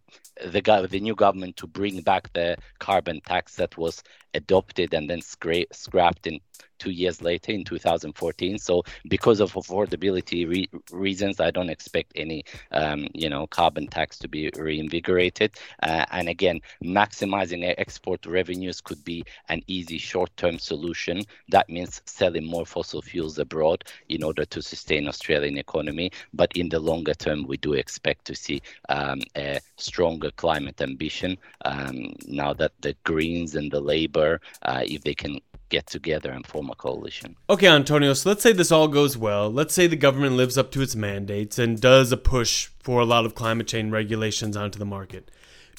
the 0.48 0.88
the 0.90 1.00
new 1.00 1.16
government 1.16 1.58
to 1.58 1.68
bring 1.68 2.02
back 2.02 2.32
the 2.34 2.58
carbon 2.80 3.22
tax 3.22 3.56
that 3.56 3.78
was 3.78 4.04
adopted 4.36 4.94
and 4.94 5.10
then 5.10 5.22
scra- 5.22 5.74
scrapped 5.74 6.28
in 6.28 6.40
two 6.78 6.92
years 6.92 7.22
later 7.22 7.52
in 7.52 7.64
2014. 7.64 8.58
So 8.58 8.84
because 9.08 9.40
of 9.40 9.54
affordability 9.54 10.48
re- 10.48 10.70
reasons, 10.92 11.40
I 11.40 11.52
don't 11.52 11.70
expect 11.70 12.12
any, 12.16 12.44
um, 12.72 13.08
you 13.14 13.30
know, 13.30 13.48
carbon 13.48 13.88
tax 13.88 14.18
to 14.20 14.28
be 14.28 14.52
reinvigorated. 14.58 15.52
Uh, 15.82 16.06
and 16.12 16.30
again, 16.30 16.62
maximizing 16.84 17.74
export 17.78 18.26
revenues 18.26 18.82
could 18.82 19.04
be 19.04 19.24
an 19.50 19.62
easy 19.68 19.98
short-term 19.98 20.60
solution. 20.60 21.24
That 21.50 21.70
means 21.70 22.02
selling 22.06 22.46
more 22.46 22.66
fossil 22.66 23.02
fuels 23.02 23.40
abroad 23.40 23.84
in 24.10 24.24
order 24.24 24.46
to 24.46 24.62
sustain 24.62 25.08
Australian 25.08 25.58
economy. 25.58 26.12
But 26.34 26.56
in 26.56 26.70
the 26.70 26.80
longer 26.80 27.14
term, 27.14 27.48
we 27.48 27.58
do 27.58 27.74
expect 27.74 28.26
to 28.26 28.36
see 28.36 28.62
um, 28.90 29.22
a 29.36 29.60
stronger 29.78 30.32
climate 30.32 30.82
ambition. 30.82 31.38
Um, 31.64 32.14
now 32.28 32.54
that 32.54 32.74
the 32.82 32.96
Greens 33.04 33.56
and 33.56 33.72
the 33.72 33.80
Labor, 33.80 34.25
uh, 34.62 34.82
if 34.84 35.04
they 35.04 35.14
can 35.14 35.40
get 35.70 35.88
together 35.88 36.32
and 36.32 36.46
form 36.46 36.70
a 36.70 36.76
coalition. 36.76 37.36
Okay, 37.50 37.68
Antonio, 37.68 38.14
so 38.14 38.30
let's 38.30 38.44
say 38.44 38.54
this 38.54 38.72
all 38.72 38.88
goes 38.88 39.18
well. 39.18 39.52
Let's 39.52 39.74
say 39.74 39.88
the 39.88 39.96
government 39.96 40.36
lives 40.36 40.58
up 40.58 40.72
to 40.72 40.82
its 40.82 40.96
mandates 40.96 41.58
and 41.58 41.82
does 41.82 42.12
a 42.12 42.18
push 42.18 42.70
for 42.82 43.02
a 43.02 43.06
lot 43.06 43.26
of 43.26 43.36
climate 43.36 43.68
change 43.68 43.92
regulations 43.92 44.56
onto 44.56 44.78
the 44.80 44.86
market. 44.86 45.32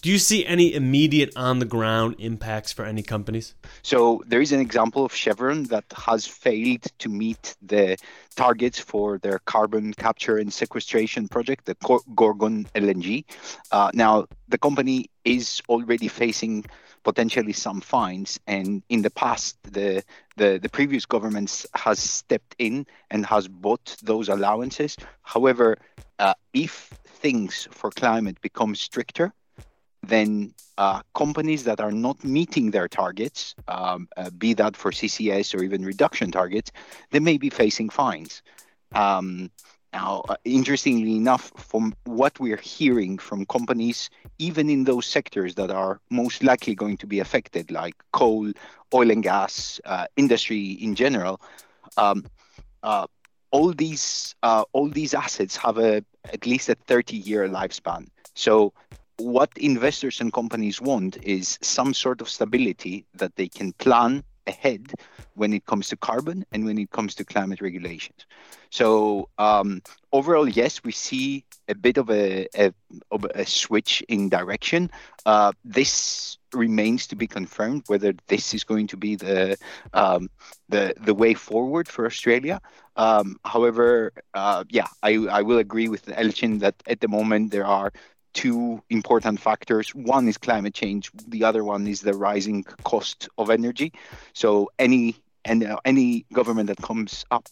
Do 0.02 0.10
you 0.10 0.18
see 0.18 0.44
any 0.46 0.74
immediate 0.74 1.36
on 1.36 1.58
the 1.58 1.64
ground 1.64 2.16
impacts 2.18 2.72
for 2.72 2.84
any 2.84 3.02
companies? 3.02 3.54
So 3.82 4.22
there 4.26 4.40
is 4.40 4.52
an 4.52 4.60
example 4.60 5.04
of 5.04 5.14
Chevron 5.14 5.64
that 5.64 5.84
has 5.96 6.26
failed 6.26 6.84
to 6.98 7.08
meet 7.08 7.56
the 7.62 7.96
targets 8.36 8.78
for 8.78 9.18
their 9.18 9.38
carbon 9.40 9.94
capture 9.94 10.36
and 10.38 10.52
sequestration 10.52 11.28
project, 11.28 11.64
the 11.64 11.76
Gorgon 12.14 12.66
LNG. 12.74 13.24
Uh, 13.72 13.90
now, 13.94 14.26
the 14.48 14.58
company 14.58 15.10
is 15.24 15.62
already 15.68 16.08
facing 16.08 16.64
potentially 17.02 17.52
some 17.52 17.80
fines. 17.80 18.38
And 18.46 18.82
in 18.88 19.02
the 19.02 19.10
past, 19.10 19.56
the 19.62 20.02
the, 20.36 20.58
the 20.60 20.68
previous 20.68 21.06
governments 21.06 21.66
has 21.74 21.98
stepped 21.98 22.54
in 22.58 22.86
and 23.10 23.24
has 23.24 23.48
bought 23.48 23.96
those 24.02 24.28
allowances. 24.28 24.96
However, 25.22 25.78
uh, 26.18 26.34
if 26.52 26.72
things 27.06 27.68
for 27.70 27.90
climate 27.90 28.38
become 28.42 28.74
stricter, 28.74 29.32
then 30.08 30.54
uh, 30.78 31.02
companies 31.14 31.64
that 31.64 31.80
are 31.80 31.92
not 31.92 32.22
meeting 32.24 32.70
their 32.70 32.88
targets, 32.88 33.54
um, 33.68 34.08
uh, 34.16 34.30
be 34.30 34.54
that 34.54 34.76
for 34.76 34.90
CCS 34.90 35.54
or 35.54 35.62
even 35.62 35.84
reduction 35.84 36.30
targets, 36.30 36.70
they 37.10 37.20
may 37.20 37.38
be 37.38 37.50
facing 37.50 37.88
fines. 37.88 38.42
Um, 38.94 39.50
now, 39.92 40.22
uh, 40.28 40.36
interestingly 40.44 41.16
enough, 41.16 41.52
from 41.56 41.94
what 42.04 42.38
we're 42.38 42.58
hearing 42.58 43.16
from 43.18 43.46
companies, 43.46 44.10
even 44.38 44.68
in 44.68 44.84
those 44.84 45.06
sectors 45.06 45.54
that 45.54 45.70
are 45.70 46.00
most 46.10 46.42
likely 46.42 46.74
going 46.74 46.98
to 46.98 47.06
be 47.06 47.20
affected, 47.20 47.70
like 47.70 47.94
coal, 48.12 48.52
oil 48.92 49.10
and 49.10 49.22
gas, 49.22 49.80
uh, 49.86 50.06
industry 50.16 50.72
in 50.72 50.94
general, 50.94 51.40
um, 51.96 52.24
uh, 52.82 53.06
all 53.50 53.72
these 53.72 54.34
uh, 54.42 54.64
all 54.72 54.88
these 54.88 55.14
assets 55.14 55.56
have 55.56 55.78
a 55.78 56.04
at 56.24 56.46
least 56.46 56.68
a 56.68 56.74
30 56.74 57.16
year 57.16 57.48
lifespan. 57.48 58.06
So 58.34 58.74
what 59.18 59.50
investors 59.56 60.20
and 60.20 60.32
companies 60.32 60.80
want 60.80 61.16
is 61.22 61.58
some 61.62 61.94
sort 61.94 62.20
of 62.20 62.28
stability 62.28 63.06
that 63.14 63.34
they 63.36 63.48
can 63.48 63.72
plan 63.74 64.22
ahead 64.46 64.92
when 65.34 65.52
it 65.52 65.66
comes 65.66 65.88
to 65.88 65.96
carbon 65.96 66.44
and 66.52 66.64
when 66.64 66.78
it 66.78 66.90
comes 66.90 67.14
to 67.14 67.24
climate 67.24 67.60
regulations. 67.60 68.26
So 68.70 69.28
um, 69.38 69.82
overall, 70.12 70.48
yes, 70.48 70.82
we 70.84 70.92
see 70.92 71.44
a 71.68 71.74
bit 71.74 71.98
of 71.98 72.10
a, 72.10 72.46
a, 72.56 72.72
of 73.10 73.24
a 73.34 73.44
switch 73.46 74.02
in 74.08 74.28
direction. 74.28 74.90
Uh, 75.24 75.52
this 75.64 76.38
remains 76.52 77.06
to 77.08 77.16
be 77.16 77.26
confirmed 77.26 77.82
whether 77.86 78.14
this 78.28 78.54
is 78.54 78.64
going 78.64 78.86
to 78.86 78.96
be 78.96 79.16
the 79.16 79.56
um, 79.92 80.28
the 80.68 80.94
the 81.00 81.14
way 81.14 81.34
forward 81.34 81.88
for 81.88 82.06
Australia. 82.06 82.60
Um, 82.96 83.36
however, 83.44 84.12
uh, 84.34 84.64
yeah, 84.70 84.86
I, 85.02 85.26
I 85.30 85.42
will 85.42 85.58
agree 85.58 85.88
with 85.88 86.06
Elchin 86.06 86.60
that 86.60 86.74
at 86.86 87.00
the 87.00 87.08
moment 87.08 87.50
there 87.50 87.66
are 87.66 87.92
two 88.36 88.82
important 88.90 89.40
factors. 89.40 89.94
One 89.94 90.28
is 90.28 90.36
climate 90.36 90.74
change. 90.74 91.10
The 91.26 91.42
other 91.42 91.64
one 91.64 91.88
is 91.88 92.02
the 92.02 92.12
rising 92.12 92.64
cost 92.84 93.28
of 93.38 93.50
energy. 93.50 93.92
So 94.34 94.70
any 94.78 95.16
and 95.46 95.64
uh, 95.64 95.78
any 95.84 96.26
government 96.32 96.66
that 96.66 96.82
comes 96.82 97.24
up, 97.30 97.48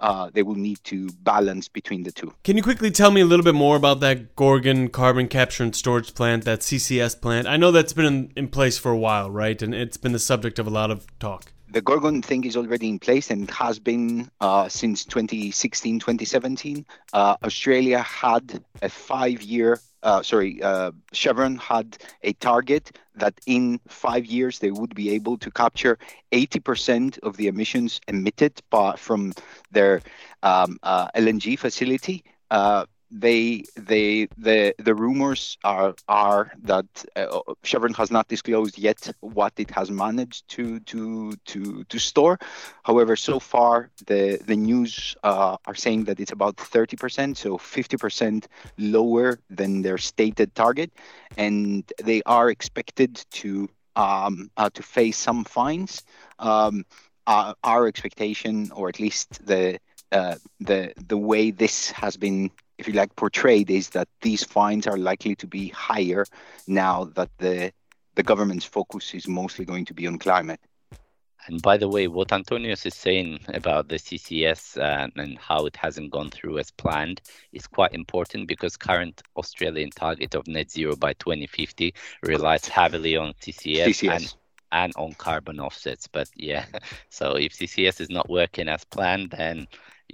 uh, 0.00 0.30
they 0.32 0.42
will 0.42 0.54
need 0.54 0.78
to 0.84 1.10
balance 1.22 1.68
between 1.68 2.04
the 2.04 2.12
two. 2.12 2.32
Can 2.44 2.56
you 2.56 2.62
quickly 2.62 2.90
tell 2.90 3.10
me 3.10 3.20
a 3.20 3.24
little 3.24 3.44
bit 3.44 3.54
more 3.54 3.76
about 3.76 4.00
that 4.00 4.36
Gorgon 4.36 4.88
carbon 4.88 5.28
capture 5.28 5.64
and 5.64 5.74
storage 5.74 6.14
plant, 6.14 6.44
that 6.44 6.60
CCS 6.60 7.20
plant? 7.20 7.46
I 7.48 7.56
know 7.56 7.72
that's 7.72 7.92
been 7.92 8.06
in, 8.06 8.32
in 8.36 8.48
place 8.48 8.78
for 8.78 8.92
a 8.92 8.96
while, 8.96 9.30
right? 9.30 9.60
And 9.60 9.74
it's 9.74 9.96
been 9.96 10.12
the 10.12 10.20
subject 10.20 10.58
of 10.58 10.66
a 10.66 10.70
lot 10.70 10.90
of 10.90 11.06
talk 11.18 11.52
the 11.72 11.80
Gorgon 11.80 12.20
thing 12.20 12.44
is 12.44 12.54
already 12.54 12.86
in 12.86 12.98
place 12.98 13.30
and 13.30 13.50
has 13.50 13.78
been 13.78 14.30
uh, 14.42 14.68
since 14.68 15.06
2016, 15.06 16.00
2017. 16.00 16.84
Uh, 17.14 17.36
Australia 17.42 18.00
had 18.00 18.62
a 18.82 18.90
five 18.90 19.40
year 19.40 19.80
uh, 20.02 20.22
sorry, 20.22 20.62
uh, 20.62 20.92
Chevron 21.12 21.56
had 21.56 21.96
a 22.22 22.32
target 22.34 22.96
that 23.14 23.34
in 23.46 23.80
five 23.88 24.26
years 24.26 24.58
they 24.58 24.70
would 24.70 24.94
be 24.94 25.10
able 25.10 25.38
to 25.38 25.50
capture 25.50 25.98
80% 26.32 27.18
of 27.20 27.36
the 27.36 27.46
emissions 27.48 28.00
emitted 28.08 28.60
by, 28.70 28.96
from 28.96 29.32
their 29.70 30.02
um, 30.42 30.78
uh, 30.82 31.08
LNG 31.14 31.58
facility. 31.58 32.24
Uh, 33.20 33.28
they 33.28 33.64
they 33.76 34.28
the 34.36 34.74
the 34.78 34.94
rumors 34.94 35.58
are 35.64 35.94
are 36.08 36.52
that 36.62 36.86
uh, 37.16 37.40
Chevron 37.62 37.94
has 37.94 38.10
not 38.10 38.28
disclosed 38.28 38.78
yet 38.78 39.10
what 39.20 39.52
it 39.58 39.70
has 39.70 39.90
managed 39.90 40.48
to 40.50 40.80
to 40.80 41.32
to 41.46 41.84
to 41.84 41.98
store. 41.98 42.38
However, 42.82 43.16
so 43.16 43.38
far 43.38 43.90
the 44.06 44.38
the 44.44 44.56
news 44.56 45.16
uh, 45.22 45.56
are 45.66 45.74
saying 45.74 46.04
that 46.04 46.20
it's 46.20 46.32
about 46.32 46.56
30%, 46.56 47.36
so 47.36 47.58
50% 47.58 48.46
lower 48.78 49.38
than 49.50 49.82
their 49.82 49.98
stated 49.98 50.54
target, 50.54 50.90
and 51.36 51.84
they 52.02 52.22
are 52.26 52.50
expected 52.50 53.24
to 53.30 53.68
um, 53.96 54.50
uh, 54.56 54.70
to 54.74 54.82
face 54.82 55.16
some 55.16 55.44
fines. 55.44 56.02
Um, 56.38 56.84
uh, 57.26 57.54
our 57.64 57.86
expectation, 57.86 58.70
or 58.74 58.88
at 58.88 58.98
least 59.00 59.44
the 59.46 59.78
uh, 60.12 60.36
the 60.60 60.92
the 61.08 61.16
way 61.16 61.50
this 61.50 61.90
has 61.92 62.16
been 62.16 62.50
if 62.82 62.88
you 62.88 62.94
like, 62.94 63.14
portrayed 63.14 63.70
is 63.70 63.90
that 63.90 64.08
these 64.22 64.42
fines 64.42 64.88
are 64.88 64.96
likely 64.96 65.36
to 65.36 65.46
be 65.46 65.68
higher 65.68 66.26
now 66.66 67.04
that 67.14 67.30
the 67.38 67.72
the 68.14 68.22
government's 68.22 68.64
focus 68.64 69.14
is 69.14 69.26
mostly 69.26 69.64
going 69.64 69.86
to 69.86 69.94
be 69.94 70.06
on 70.06 70.18
climate. 70.18 70.60
And 71.46 71.62
by 71.62 71.76
the 71.76 71.88
way, 71.88 72.08
what 72.08 72.28
Antonios 72.28 72.84
is 72.84 72.94
saying 72.94 73.38
about 73.48 73.88
the 73.88 73.96
CCS 73.96 74.78
uh, 74.78 75.08
and 75.16 75.38
how 75.38 75.64
it 75.66 75.76
hasn't 75.76 76.10
gone 76.10 76.30
through 76.30 76.58
as 76.58 76.70
planned 76.70 77.22
is 77.52 77.66
quite 77.66 77.94
important 77.94 78.48
because 78.48 78.76
current 78.76 79.22
Australian 79.36 79.90
target 79.90 80.34
of 80.34 80.46
net 80.46 80.70
zero 80.70 80.94
by 80.94 81.14
2050 81.14 81.94
relies 82.22 82.68
heavily 82.68 83.16
on 83.16 83.32
CCS, 83.40 83.86
CCS. 83.86 84.16
and 84.16 84.34
and 84.72 84.92
on 84.96 85.12
carbon 85.14 85.60
offsets. 85.60 86.08
But 86.08 86.28
yeah, 86.36 86.66
so 87.10 87.36
if 87.36 87.52
CCS 87.52 88.00
is 88.00 88.10
not 88.10 88.28
working 88.28 88.68
as 88.68 88.84
planned, 88.84 89.30
then 89.30 89.68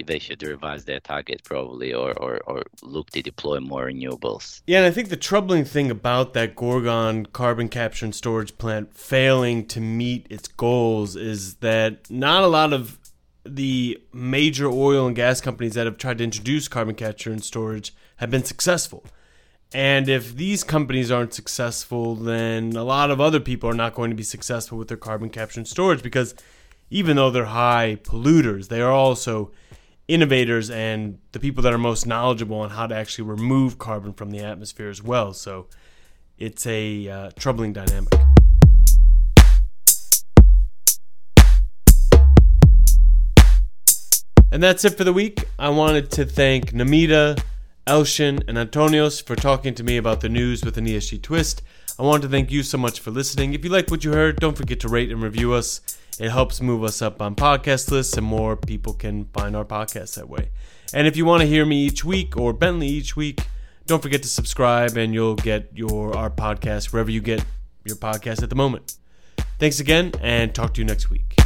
they 0.06 0.18
should 0.18 0.42
revise 0.42 0.84
their 0.84 1.00
target 1.00 1.42
probably 1.44 1.92
or, 1.92 2.12
or, 2.18 2.40
or 2.46 2.62
look 2.82 3.11
to 3.11 3.22
deploy 3.22 3.61
more 3.61 3.87
renewables. 3.87 4.62
Yeah, 4.66 4.78
and 4.78 4.87
I 4.87 4.90
think 4.90 5.08
the 5.08 5.16
troubling 5.16 5.64
thing 5.64 5.90
about 5.90 6.34
that 6.34 6.54
Gorgon 6.54 7.26
carbon 7.26 7.68
capture 7.68 8.04
and 8.04 8.14
storage 8.14 8.56
plant 8.58 8.94
failing 8.94 9.66
to 9.66 9.80
meet 9.80 10.26
its 10.30 10.48
goals 10.48 11.16
is 11.16 11.56
that 11.56 12.11
not 12.11 12.42
a 12.42 12.48
lot 12.48 12.72
of 12.72 12.98
the 13.44 14.00
major 14.12 14.68
oil 14.68 15.06
and 15.06 15.16
gas 15.16 15.40
companies 15.40 15.74
that 15.74 15.87
have 15.87 15.98
tried 15.98 16.18
to 16.18 16.24
introduce 16.24 16.68
carbon 16.68 16.94
capture 16.94 17.30
and 17.30 17.42
storage 17.42 17.94
have 18.16 18.30
been 18.30 18.44
successful. 18.44 19.04
And 19.72 20.08
if 20.08 20.34
these 20.34 20.64
companies 20.64 21.11
aren't 21.11 21.34
successful, 21.34 22.14
then 22.14 22.74
a 22.74 22.84
lot 22.84 23.11
of 23.11 23.20
other 23.20 23.40
people 23.40 23.68
are 23.68 23.74
not 23.74 23.94
going 23.94 24.11
to 24.11 24.16
be 24.16 24.22
successful 24.22 24.78
with 24.78 24.88
their 24.88 24.96
carbon 24.96 25.28
capture 25.28 25.61
and 25.61 25.68
storage 25.68 26.02
because 26.02 26.34
even 26.90 27.16
though 27.16 27.30
they're 27.30 27.44
high 27.46 27.98
polluters, 28.02 28.68
they 28.68 28.80
are 28.80 28.92
also 28.92 29.50
innovators 30.08 30.70
and 30.70 31.18
the 31.32 31.38
people 31.38 31.62
that 31.62 31.72
are 31.72 31.78
most 31.78 32.06
knowledgeable 32.06 32.60
on 32.60 32.70
how 32.70 32.86
to 32.86 32.94
actually 32.94 33.28
remove 33.28 33.78
carbon 33.78 34.14
from 34.14 34.30
the 34.30 34.40
atmosphere 34.40 34.88
as 34.88 35.02
well. 35.02 35.34
So 35.34 35.68
it's 36.38 36.66
a 36.66 37.08
uh, 37.08 37.30
troubling 37.38 37.74
dynamic. 37.74 38.12
And 44.50 44.62
that's 44.62 44.82
it 44.86 44.96
for 44.96 45.04
the 45.04 45.12
week. 45.12 45.44
I 45.58 45.68
wanted 45.68 46.10
to 46.12 46.24
thank 46.24 46.72
Namita, 46.72 47.38
Elchin, 47.88 48.42
and 48.46 48.59
Antonios 48.59 49.24
for 49.24 49.35
talking 49.35 49.74
to 49.74 49.83
me 49.83 49.96
about 49.96 50.20
the 50.20 50.29
news 50.29 50.62
with 50.62 50.77
an 50.77 50.85
ESG 50.85 51.22
twist. 51.22 51.62
I 51.98 52.03
want 52.03 52.22
to 52.22 52.29
thank 52.29 52.51
you 52.51 52.62
so 52.62 52.77
much 52.77 53.01
for 53.01 53.11
listening. 53.11 53.55
If 53.55 53.64
you 53.64 53.70
like 53.70 53.90
what 53.90 54.05
you 54.05 54.12
heard, 54.12 54.37
don't 54.40 54.59
forget 54.59 54.79
to 54.81 54.88
rate 54.88 55.11
and 55.11 55.22
review 55.22 55.55
us. 55.55 55.81
It 56.20 56.29
helps 56.29 56.61
move 56.61 56.85
us 56.85 57.01
up 57.01 57.22
on 57.22 57.35
podcast 57.35 57.90
lists 57.90 58.18
and 58.18 58.27
more 58.27 58.57
people 58.57 58.92
can 58.92 59.24
find 59.33 59.57
our 59.57 59.64
podcast 59.64 60.16
that 60.16 60.29
way. 60.29 60.51
And 60.92 61.07
if 61.07 61.16
you 61.16 61.24
want 61.24 61.40
to 61.40 61.48
hear 61.48 61.64
me 61.64 61.83
each 61.87 62.05
week 62.05 62.37
or 62.37 62.53
Bentley 62.53 62.88
each 62.88 63.16
week, 63.16 63.40
don't 63.87 64.03
forget 64.03 64.22
to 64.22 64.29
subscribe 64.29 64.98
and 64.98 65.14
you'll 65.14 65.37
get 65.37 65.70
your 65.74 66.14
our 66.14 66.29
podcast 66.31 66.92
wherever 66.92 67.11
you 67.11 67.22
get 67.22 67.42
your 67.87 67.96
podcast 67.96 68.42
at 68.42 68.51
the 68.51 68.57
moment. 68.57 68.98
Thanks 69.59 69.81
again 69.81 70.12
and 70.20 70.55
talk 70.55 70.74
to 70.74 70.83
you 70.83 70.87
next 70.87 71.09
week. 71.09 71.37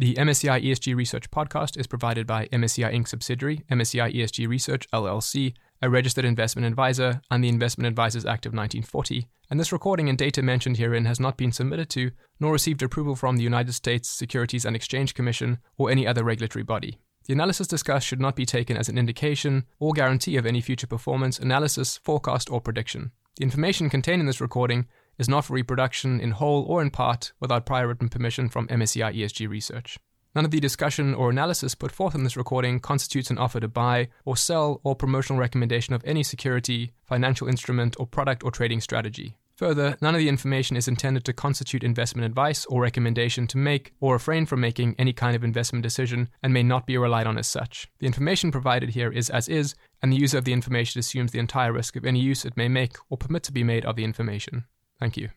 The 0.00 0.14
MSCI 0.14 0.64
ESG 0.64 0.96
Research 0.96 1.30
podcast 1.30 1.78
is 1.78 1.86
provided 1.86 2.26
by 2.26 2.46
MSCI 2.46 2.90
Inc. 2.90 3.06
subsidiary, 3.06 3.64
MSCI 3.70 4.14
ESG 4.14 4.48
Research 4.48 4.90
LLC, 4.92 5.52
a 5.82 5.90
registered 5.90 6.24
investment 6.24 6.66
advisor, 6.66 7.20
and 7.30 7.44
the 7.44 7.50
Investment 7.50 7.86
Advisors 7.86 8.24
Act 8.24 8.46
of 8.46 8.54
1940. 8.54 9.28
And 9.50 9.60
this 9.60 9.72
recording 9.72 10.08
and 10.08 10.16
data 10.16 10.40
mentioned 10.40 10.78
herein 10.78 11.04
has 11.04 11.20
not 11.20 11.36
been 11.36 11.52
submitted 11.52 11.90
to, 11.90 12.12
nor 12.40 12.52
received 12.52 12.82
approval 12.82 13.14
from 13.14 13.36
the 13.36 13.42
United 13.42 13.74
States 13.74 14.08
Securities 14.08 14.64
and 14.64 14.74
Exchange 14.74 15.12
Commission 15.12 15.58
or 15.76 15.90
any 15.90 16.06
other 16.06 16.24
regulatory 16.24 16.62
body. 16.62 16.98
The 17.26 17.34
analysis 17.34 17.66
discussed 17.66 18.06
should 18.06 18.22
not 18.22 18.36
be 18.36 18.46
taken 18.46 18.78
as 18.78 18.88
an 18.88 18.96
indication 18.96 19.66
or 19.78 19.92
guarantee 19.92 20.38
of 20.38 20.46
any 20.46 20.62
future 20.62 20.86
performance, 20.86 21.38
analysis, 21.38 21.98
forecast, 21.98 22.50
or 22.50 22.62
prediction. 22.62 23.12
The 23.36 23.44
information 23.44 23.90
contained 23.90 24.20
in 24.20 24.26
this 24.26 24.40
recording 24.40 24.86
is 25.20 25.28
not 25.28 25.44
for 25.44 25.52
reproduction 25.52 26.18
in 26.18 26.32
whole 26.32 26.64
or 26.64 26.82
in 26.82 26.90
part 26.90 27.32
without 27.38 27.66
prior 27.66 27.86
written 27.86 28.08
permission 28.08 28.48
from 28.48 28.66
MSCI 28.68 29.14
ESG 29.14 29.48
Research. 29.48 29.98
None 30.34 30.44
of 30.44 30.50
the 30.50 30.60
discussion 30.60 31.12
or 31.14 31.28
analysis 31.28 31.74
put 31.74 31.92
forth 31.92 32.14
in 32.14 32.24
this 32.24 32.36
recording 32.36 32.80
constitutes 32.80 33.30
an 33.30 33.38
offer 33.38 33.60
to 33.60 33.68
buy 33.68 34.08
or 34.24 34.36
sell 34.36 34.80
or 34.82 34.96
promotional 34.96 35.38
recommendation 35.38 35.92
of 35.92 36.02
any 36.04 36.22
security, 36.22 36.92
financial 37.04 37.48
instrument, 37.48 37.96
or 37.98 38.06
product 38.06 38.44
or 38.44 38.50
trading 38.50 38.80
strategy. 38.80 39.36
Further, 39.56 39.98
none 40.00 40.14
of 40.14 40.20
the 40.20 40.28
information 40.30 40.74
is 40.74 40.88
intended 40.88 41.22
to 41.24 41.34
constitute 41.34 41.84
investment 41.84 42.24
advice 42.24 42.64
or 42.66 42.80
recommendation 42.80 43.46
to 43.48 43.58
make 43.58 43.92
or 44.00 44.14
refrain 44.14 44.46
from 44.46 44.62
making 44.62 44.94
any 44.98 45.12
kind 45.12 45.36
of 45.36 45.44
investment 45.44 45.82
decision 45.82 46.30
and 46.42 46.54
may 46.54 46.62
not 46.62 46.86
be 46.86 46.96
relied 46.96 47.26
on 47.26 47.36
as 47.36 47.46
such. 47.46 47.86
The 47.98 48.06
information 48.06 48.50
provided 48.52 48.88
here 48.90 49.12
is 49.12 49.28
as 49.28 49.50
is, 49.50 49.74
and 50.00 50.10
the 50.10 50.16
user 50.16 50.38
of 50.38 50.46
the 50.46 50.54
information 50.54 50.98
assumes 50.98 51.32
the 51.32 51.40
entire 51.40 51.74
risk 51.74 51.94
of 51.96 52.06
any 52.06 52.20
use 52.20 52.46
it 52.46 52.56
may 52.56 52.68
make 52.68 52.96
or 53.10 53.18
permit 53.18 53.42
to 53.42 53.52
be 53.52 53.62
made 53.62 53.84
of 53.84 53.96
the 53.96 54.04
information. 54.04 54.64
Thank 55.00 55.16
you. 55.16 55.30